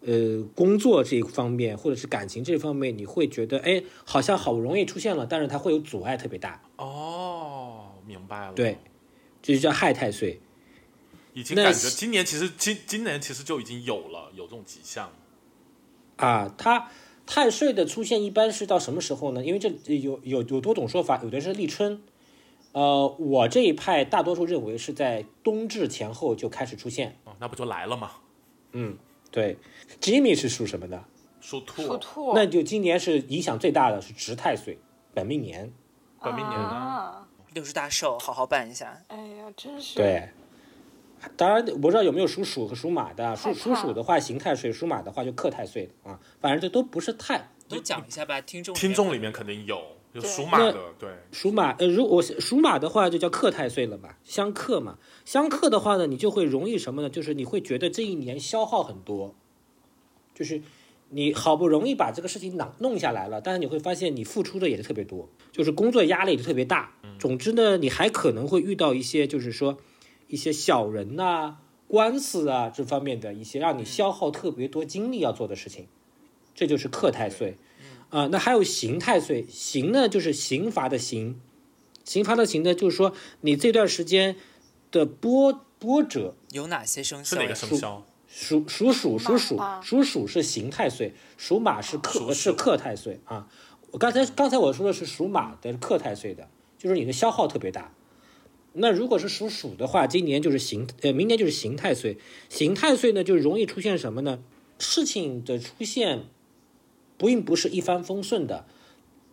[0.00, 8.52] 呃工作这一方面或者是感情这方面，你会觉得哎好像好不容易出现了，但是它会有阻碍特别大，哦，明白了。
[8.54, 8.78] 对，
[9.42, 10.40] 这就叫害太岁。
[11.32, 15.12] 已经感觉今年其实今今年其实就已经有了有这种迹象。
[16.16, 16.90] 啊，它
[17.24, 19.44] 太岁的出现一般是到什么时候呢？
[19.44, 22.02] 因为这有有有多种说法，有的是立春，
[22.72, 27.16] 呃，我这一派大多数认为是在冬至前后就开始出现。
[27.24, 28.12] 哦，那不就来了吗？
[28.72, 28.96] 嗯
[29.30, 29.56] 对
[30.00, 31.04] ，Jimmy 是属什么的？
[31.40, 34.78] 属兔，属兔，那就今年是影响最大的是值太岁，
[35.14, 35.72] 本命年。
[36.22, 36.68] 本命年呢？
[36.68, 39.02] 啊，六十大寿，好好办一下。
[39.08, 40.28] 哎呀，真是，对，
[41.36, 47.48] 当然我不知道有没有属鼠和属马的，属属鼠的话刑太岁，属马的话就克太岁的啊，反正这都不是太。
[47.68, 49.80] 都讲一下吧，听众听众里面面肯定有，
[50.12, 54.98] 有属马的，对，属马，呃，如果属马的话，就叫克太岁了嘛，相克嘛。
[55.24, 57.08] 相克的话呢，你就会容易什么呢？
[57.08, 59.36] 就是你会觉得这一年消耗很多，
[60.34, 60.62] 就是
[61.10, 66.92] 你好不容易把这个事情弄弄下来了，但是你会发现你付出的也是特别多，就是工作压力也特别大。
[67.20, 69.78] 总之呢，你还可能会遇到一些，就是说
[70.26, 75.86] 一些小人呐、官司啊这方面的一些让你消耗特别多精力要做的事情，
[76.52, 77.56] 这就是克太岁。
[78.10, 81.40] 啊、那还有刑太岁，刑呢就是刑罚的刑，
[82.04, 84.36] 刑罚的刑呢就是说你这段时间
[84.90, 87.54] 的波波折，有哪些生是哪个？
[87.54, 88.06] 生肖？
[88.32, 93.48] 属属鼠属鼠属鼠是刑太岁，属马是克、是克太岁啊。
[93.90, 96.48] 我刚才刚才我说的是属马的克太岁的，
[96.78, 97.92] 就是你的消耗特别大。
[98.72, 102.18] 那如果是属鼠的话，今年就是刑呃，明年就是刑太岁。
[102.48, 104.38] 刑太岁呢，就容易出现什么呢？
[104.78, 106.26] 事情的出现
[107.20, 108.64] 不并不是一帆风顺的，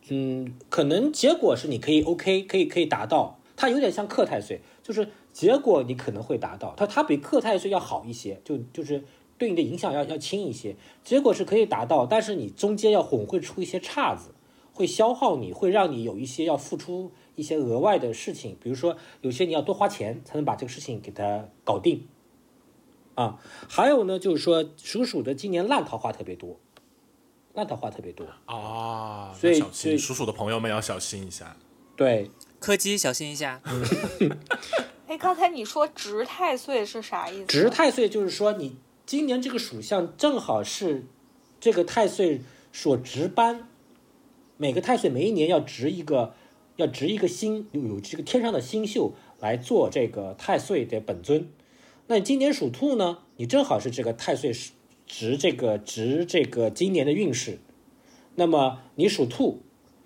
[0.10, 9.06] 嗯，可能结果是你可以 OK，可以可以达到，它有点像克太岁，就是结果你可能会达到，它它比克太岁要好一些，就就是
[9.38, 14.32] 对你的影响要要轻一些，结果是可以达到，但是你中间要混会出一些岔子，
[14.74, 22.06] 会消耗你，会让你有一些要付出一些额外的事情，比如说有些你要多花钱才能把这个事情给它搞定，
[23.16, 26.60] 啊，还有呢就是说属鼠的今年烂桃花特别多，
[27.58, 31.58] 烂桃花特别多，啊，所以所以心，属鼠的朋友们要小心一下。
[31.96, 32.30] 对，
[32.60, 33.60] 柯基小心一下。
[35.08, 37.48] 哎，刚才你说值太岁是啥意思？
[37.48, 38.78] 值太岁就是说你
[39.08, 41.08] 今年这个属相正好是
[41.60, 42.42] 这个太岁
[42.72, 43.68] 所值班，
[44.58, 46.36] 每个太岁每一年要值一个
[46.76, 51.50] 要值一个星，有有这个天上的星宿来做这个太岁的本尊。
[52.06, 54.74] 那你今年属兔呢，你正好是这个太岁是
[55.08, 57.60] 值这个值这个今年的运势，
[58.36, 59.64] 那么你属兔，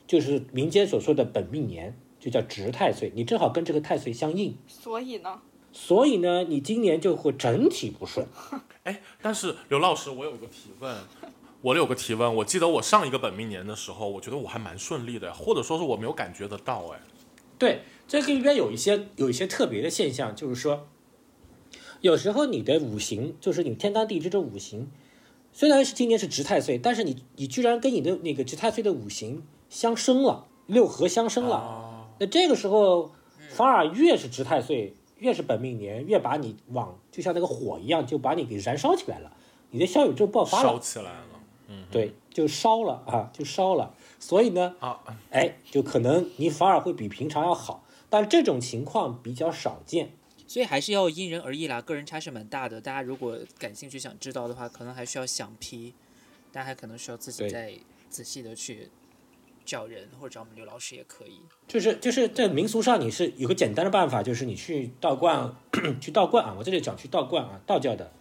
[0.08, 4.56] 就是民间所说的本命年，就叫值太岁，你正好跟这个太岁相应。
[4.68, 5.42] 所以呢，
[5.74, 8.28] 所以呢，你今年就会整体不顺。
[8.84, 10.96] 哎，但是刘老师，我有个提问，
[11.62, 17.00] 我有个提问，我记得我上一个本命年的时候，我觉得我还蛮顺利的，或者说是我没有感觉得到，哎，
[17.58, 20.88] 对，这个里边有一些有一些特别的现象，就是说，
[22.02, 24.90] 有时候你的五行，就是你天干地支这五行，
[25.54, 31.56] 虽然是今年是值太岁，但是你你居然跟你的那个值太岁的五行相生了，六合相生了。
[31.56, 33.12] 啊，那这个时候
[33.52, 39.32] 反而越是值太岁，越是本命年，越把你往就像那个火一样，就把你给燃烧起来了，
[39.70, 40.70] 你的小宇宙爆发了。
[40.70, 43.94] 烧起来了，嗯对，就烧了啊，就烧了。
[44.20, 45.00] 所以呢，啊，
[45.30, 50.14] 哎，就可能你反而会比平常要好，但这种情况比较少见。
[50.52, 52.82] 所以还是要因人而异啦，个人差是蛮大的。
[52.82, 55.94] 大家如果感兴趣想知道的话，可能还需要想批，
[56.52, 57.72] 大家还可能需要自己再
[58.10, 58.90] 仔细的去
[59.64, 61.40] 找人，或者找我们刘老师也可以。
[61.70, 65.56] 就是就是在民俗上，你是有个简单的办法，就是你去道观，
[66.02, 68.12] 去道观啊，我这里讲去道观啊，道教的，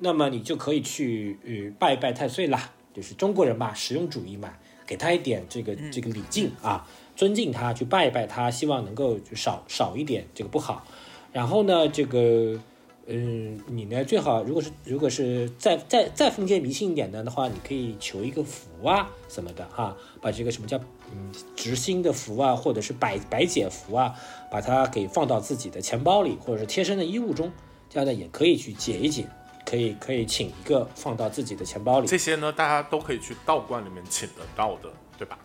[0.00, 4.52] 那么你就可以去呃拜一拜太岁啦，就是中国人嘛，实用主义嘛，
[4.84, 10.84] 给他一点这个这个礼敬啊，尊敬他，去拜一拜他，希望能够就少少一点这个不好。
[11.32, 12.58] 然后呢，这个
[13.06, 20.78] 嗯，你呢最好如果是如果是再再再封建迷信一点的的话，你可以求一个符啊什么的哈、把这个什么叫
[21.12, 24.14] 嗯执心的符啊，或者是百百解符啊，
[24.50, 27.50] 把它给放到自己的钱包里，或者是贴身的衣物中，
[27.88, 29.26] 这样呢也可以去解一解，
[29.64, 32.06] 可以可以请一个放到自己的钱包里。
[32.06, 35.38] 这些呢，大家都可以去道观里面请得到的，对吧？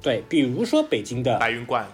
[0.00, 1.86] 对，比如说北京的白云观，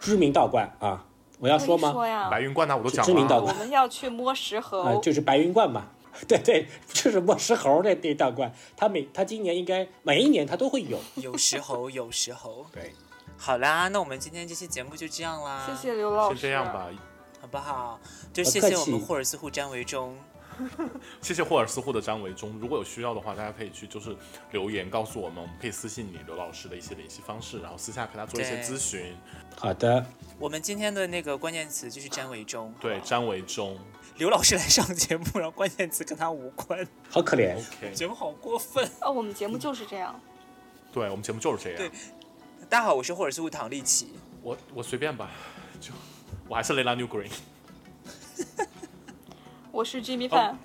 [0.00, 1.04] 知名道观啊，
[1.38, 1.92] 我要说吗？
[1.92, 3.54] 说呀，白云观呢，我都讲知名道了啊。
[3.56, 4.80] 我们要去摸石猴。
[4.80, 5.86] 呃，就是白云观嘛。
[6.26, 10.98] 对对，就是摸石猴的那道观，他每他今年应该每一年他都会有。
[11.14, 12.66] 有石猴， 有石猴。
[12.72, 12.92] 对，
[13.36, 16.40] 好啦，那我们今天这期节目就这样啦，谢谢刘老师。
[16.40, 16.88] 先这样吧，
[17.40, 18.00] 好不好？
[18.32, 20.16] 就谢谢我们霍尔斯互詹维忠。
[21.22, 22.58] 谢谢霍尔斯户的张维忠。
[22.58, 24.16] 如果有需要的话，大家可以去就是
[24.50, 29.14] 留言告诉我们，我们可以私信你刘老师的一些联系方式，然后私下跟他做一些咨询。
[29.56, 30.04] 好的，
[30.38, 32.72] 我们今天的那个关键词就是詹维忠。
[32.80, 33.78] 对，好不好张维忠。
[34.16, 37.56] 刘老师来上节目，然后关键词跟他无关，好可怜。
[37.92, 38.84] 节目好过分。
[39.00, 40.20] 哦，我们节目就是这样。
[40.92, 41.90] 对我们节目就是这样对。
[42.68, 44.08] 大家好，我是霍尔斯户唐立奇。
[44.42, 45.30] 我我随便吧，
[45.80, 45.92] 就
[46.48, 47.30] 我还是雷拉 New Green。
[49.78, 50.58] 我是 Jimmy 范。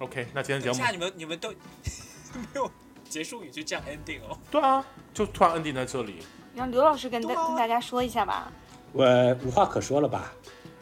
[0.00, 1.48] OK，那今天节目等一下，你们你们都
[2.36, 2.70] 没有
[3.08, 4.36] 结束语就这样 ending 哦。
[4.50, 4.84] 对啊，
[5.14, 6.22] 就突然 ending 在这里。
[6.54, 8.52] 让刘老师跟大啊跟大家说一下吧。
[8.92, 9.02] 我
[9.46, 10.30] 无话可说了吧？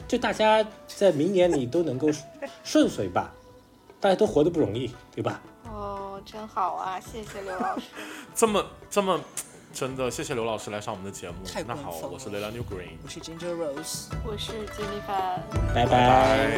[0.08, 2.08] 就大家在明年里都能够
[2.64, 3.32] 顺遂吧，
[4.00, 5.40] 大家都活得不容易，对吧？
[5.70, 6.98] 哦，真好啊！
[6.98, 7.84] 谢谢刘老师。
[8.34, 9.20] 这 么这么，
[9.72, 11.34] 真的，谢谢刘老师来上我们的节目。
[11.66, 15.40] 那好，我是 Leila Newgreen，我是 Ginger Rose，我是 Jennifer，
[15.74, 16.52] 拜拜。